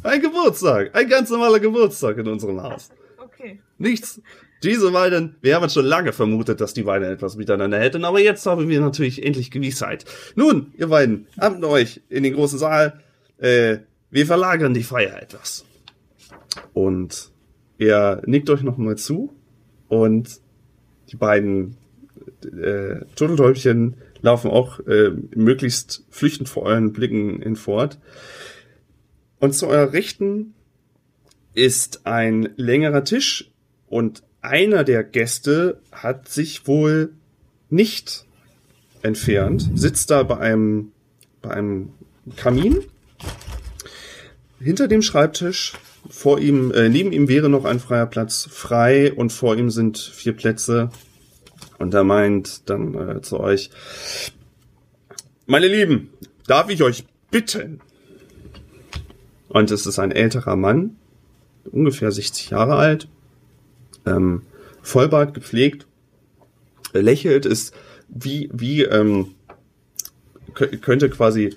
[0.03, 2.91] ein Geburtstag, ein ganz normaler Geburtstag in unserem Haus.
[3.17, 3.61] Okay.
[3.79, 4.21] Nichts.
[4.63, 8.45] Diese beiden, wir haben schon lange vermutet, dass die beiden etwas miteinander hätten, aber jetzt
[8.47, 10.05] haben wir natürlich endlich Gewissheit.
[10.35, 13.01] Nun, ihr beiden, amt euch in den großen Saal.
[13.39, 13.79] Äh,
[14.11, 15.65] wir verlagern die Feier etwas.
[16.73, 17.31] Und
[17.79, 19.33] er nickt euch nochmal zu
[19.89, 20.41] und
[21.11, 21.77] die beiden
[22.45, 27.99] äh, Turteltäubchen laufen auch äh, möglichst flüchtend vor euren Blicken hinfort.
[29.39, 30.55] Und zu eurer Rechten
[31.55, 33.51] ist ein längerer Tisch
[33.87, 37.12] und einer der Gäste hat sich wohl
[37.70, 38.24] nicht
[39.02, 40.93] entfernt, sitzt da bei einem,
[41.43, 41.90] bei einem
[42.36, 42.85] Kamin
[44.60, 45.74] hinter dem Schreibtisch.
[46.10, 49.98] Vor ihm, äh, neben ihm wäre noch ein freier Platz frei und vor ihm sind
[49.98, 50.90] vier Plätze.
[51.78, 53.70] Und er meint dann äh, zu euch,
[55.47, 56.10] meine Lieben,
[56.47, 57.81] darf ich euch bitten?
[59.48, 60.97] Und es ist ein älterer Mann,
[61.65, 63.09] ungefähr 60 Jahre alt,
[64.09, 64.43] ähm,
[64.82, 65.86] Vollbart gepflegt,
[66.93, 67.74] lächelt, ist
[68.09, 69.35] wie, wie, ähm,
[70.55, 71.56] könnte quasi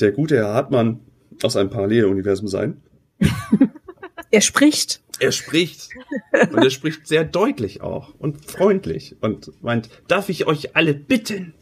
[0.00, 1.00] der gute Herr Hartmann
[1.42, 2.80] aus einem Paralleluniversum sein.
[4.30, 5.02] er spricht.
[5.18, 5.90] Er spricht.
[6.32, 11.52] Und er spricht sehr deutlich auch und freundlich und meint, darf ich euch alle bitten?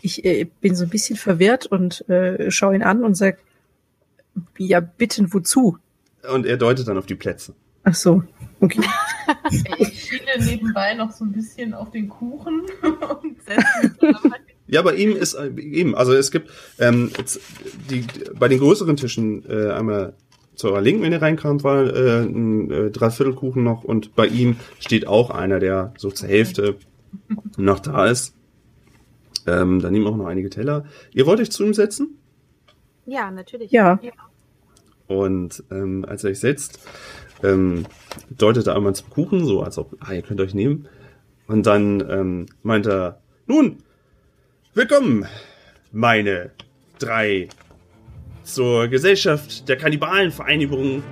[0.00, 3.38] Ich äh, bin so ein bisschen verwirrt und äh, schaue ihn an und sag,
[4.56, 5.76] ja, bitten wozu?
[6.32, 7.54] Und er deutet dann auf die Plätze.
[7.88, 8.22] Ach so,
[8.60, 8.82] okay.
[9.78, 12.62] ich schiele nebenbei noch so ein bisschen auf den Kuchen
[13.22, 14.16] und setze mich
[14.66, 17.10] ja, bei ihm ist eben, also es gibt ähm,
[17.88, 18.04] die
[18.38, 20.12] bei den größeren Tischen äh, einmal
[20.56, 24.56] zu eurer Linken, wenn ihr reinkamt, war äh, ein äh, Dreiviertelkuchen noch und bei ihm
[24.78, 26.76] steht auch einer, der so zur Hälfte
[27.56, 28.34] noch da ist.
[29.46, 30.84] Ähm, da nehmen auch noch einige Teller.
[31.14, 32.18] Ihr wollt euch zu ihm setzen?
[33.06, 33.70] Ja, natürlich.
[33.70, 33.98] Ja.
[35.06, 36.80] Und ähm, als er euch setzt,
[37.42, 37.86] ähm,
[38.30, 40.88] deutet er einmal zum Kuchen, so als ob, ah, ihr könnt euch nehmen.
[41.46, 43.78] Und dann ähm, meint er, nun,
[44.74, 45.26] willkommen,
[45.92, 46.50] meine
[46.98, 47.48] drei
[48.42, 51.02] zur Gesellschaft der Kannibalenvereinigung.